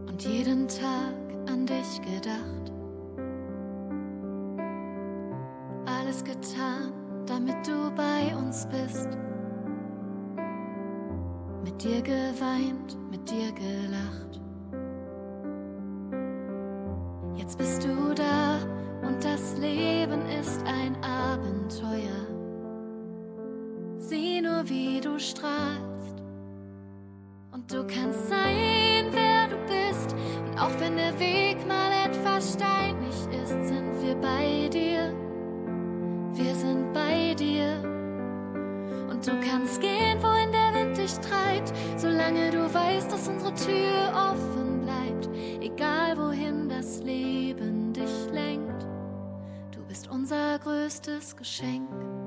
und 0.08 0.22
jeden 0.22 0.68
Tag 0.68 1.14
an 1.50 1.66
dich 1.66 2.00
gedacht. 2.02 2.72
Alles 5.86 6.22
getan, 6.22 6.92
damit 7.26 7.66
du 7.66 7.90
bei 7.96 8.36
uns 8.36 8.68
bist. 8.68 9.08
Mit 11.64 11.82
dir 11.82 12.00
geweint, 12.00 12.96
mit 13.10 13.28
dir 13.28 13.50
gelacht. 13.54 14.40
Jetzt 17.34 17.58
bist 17.58 17.82
du 17.82 18.14
da 18.14 18.60
und 19.04 19.24
das 19.24 19.58
Leben 19.58 19.97
ist 20.40 20.62
ein 20.66 20.96
Abenteuer. 21.02 22.26
Sieh 23.98 24.40
nur, 24.40 24.68
wie 24.68 25.00
du 25.00 25.18
strahlst. 25.18 26.22
Und 27.52 27.72
du 27.72 27.86
kannst 27.86 28.28
sein, 28.28 29.06
wer 29.10 29.48
du 29.48 29.56
bist. 29.66 30.14
Und 30.46 30.58
auch 30.58 30.78
wenn 30.78 30.96
der 30.96 31.18
Weg 31.18 31.66
mal 31.66 31.90
etwas 32.06 32.54
steinig 32.54 33.14
ist, 33.42 33.68
sind 33.68 34.02
wir 34.02 34.14
bei 34.16 34.68
dir. 34.68 35.12
Wir 36.32 36.54
sind 36.54 36.92
bei 36.92 37.34
dir. 37.34 37.82
Und 39.10 39.26
du 39.26 39.32
kannst 39.40 39.80
gehen, 39.80 40.18
wohin 40.22 40.52
der 40.52 40.74
Wind 40.74 40.96
dich 40.96 41.14
treibt, 41.14 41.72
solange 41.96 42.50
du 42.50 42.72
weißt, 42.72 43.10
dass 43.10 43.28
unsere 43.28 43.52
Tür 43.54 44.12
offen 44.14 44.52
bleibt. 44.52 44.57
Unser 50.10 50.58
größtes 50.58 51.36
Geschenk. 51.36 52.17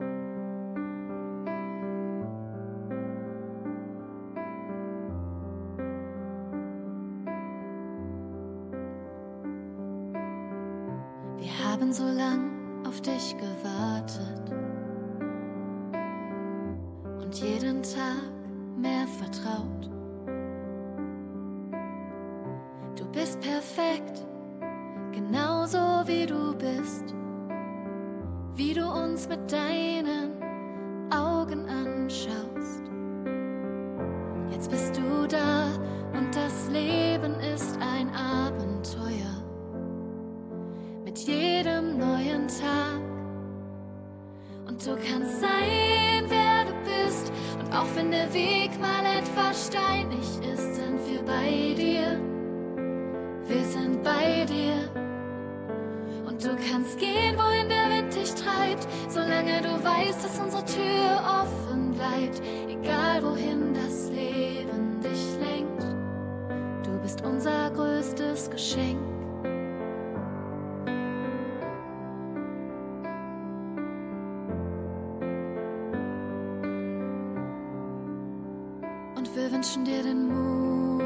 Wünschen 79.61 79.85
dir 79.85 80.01
den 80.01 80.27
Mut, 80.27 81.03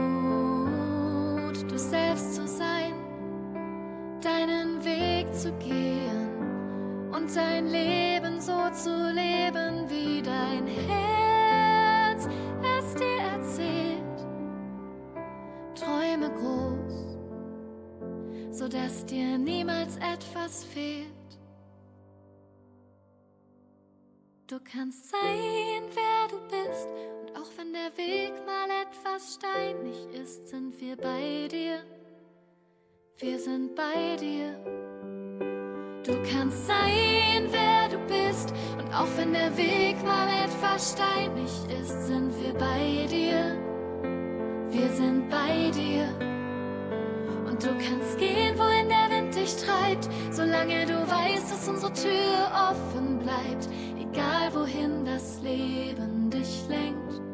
du 1.69 1.77
selbst 1.77 2.35
zu 2.35 2.47
sein, 2.47 2.93
deinen 4.21 4.81
Weg 4.85 5.33
zu 5.33 5.51
gehen 5.57 6.29
und 7.11 7.35
dein 7.35 7.67
Leben 7.67 8.39
so 8.39 8.69
zu 8.71 9.11
leben, 9.11 9.89
wie 9.89 10.21
dein 10.21 10.65
Herz 10.67 12.29
es 12.63 12.93
dir 12.93 13.19
erzählt. 13.33 14.25
Träume 15.75 16.29
groß, 16.39 17.17
sodass 18.57 19.05
dir 19.05 19.37
niemals 19.37 19.97
etwas 19.97 20.63
fehlt. 20.63 21.11
Du 24.47 24.59
kannst 24.63 25.09
sein, 25.09 25.89
wer 25.93 26.04
einig 29.69 29.97
ist, 30.21 30.47
sind 30.47 30.79
wir 30.79 30.95
bei 30.97 31.47
dir. 31.49 31.79
Wir 33.17 33.39
sind 33.39 33.75
bei 33.75 34.15
dir. 34.19 34.53
Du 36.03 36.13
kannst 36.29 36.67
sein, 36.67 37.47
wer 37.49 37.89
du 37.89 37.97
bist. 38.05 38.53
Und 38.77 38.93
auch 38.93 39.07
wenn 39.17 39.33
der 39.33 39.55
Weg 39.57 40.03
mal 40.03 40.27
etwas 40.43 40.93
steinig 40.93 41.51
ist, 41.81 42.07
sind 42.07 42.31
wir 42.41 42.53
bei 42.53 43.07
dir. 43.09 43.55
Wir 44.69 44.89
sind 44.89 45.29
bei 45.29 45.71
dir. 45.71 46.09
Und 47.47 47.63
du 47.63 47.69
kannst 47.69 48.17
gehen, 48.19 48.57
wohin 48.57 48.89
der 48.89 49.17
Wind 49.17 49.35
dich 49.35 49.55
treibt, 49.55 50.09
solange 50.31 50.85
du 50.85 50.93
weißt, 50.93 51.51
dass 51.51 51.69
unsere 51.69 51.93
Tür 51.93 52.69
offen 52.69 53.19
bleibt, 53.19 53.69
egal 53.97 54.53
wohin 54.53 55.05
das 55.05 55.41
Leben 55.41 56.29
dich 56.29 56.67
lenkt. 56.67 57.24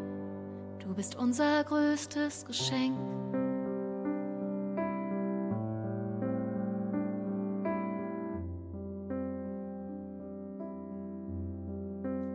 Du 0.92 0.98
bist 0.98 1.16
unser 1.16 1.64
größtes 1.64 2.44
Geschenk. 2.44 2.98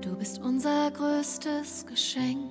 Du 0.01 0.17
bist 0.17 0.41
unser 0.41 0.91
größtes 0.91 1.85
Geschenk. 1.85 2.51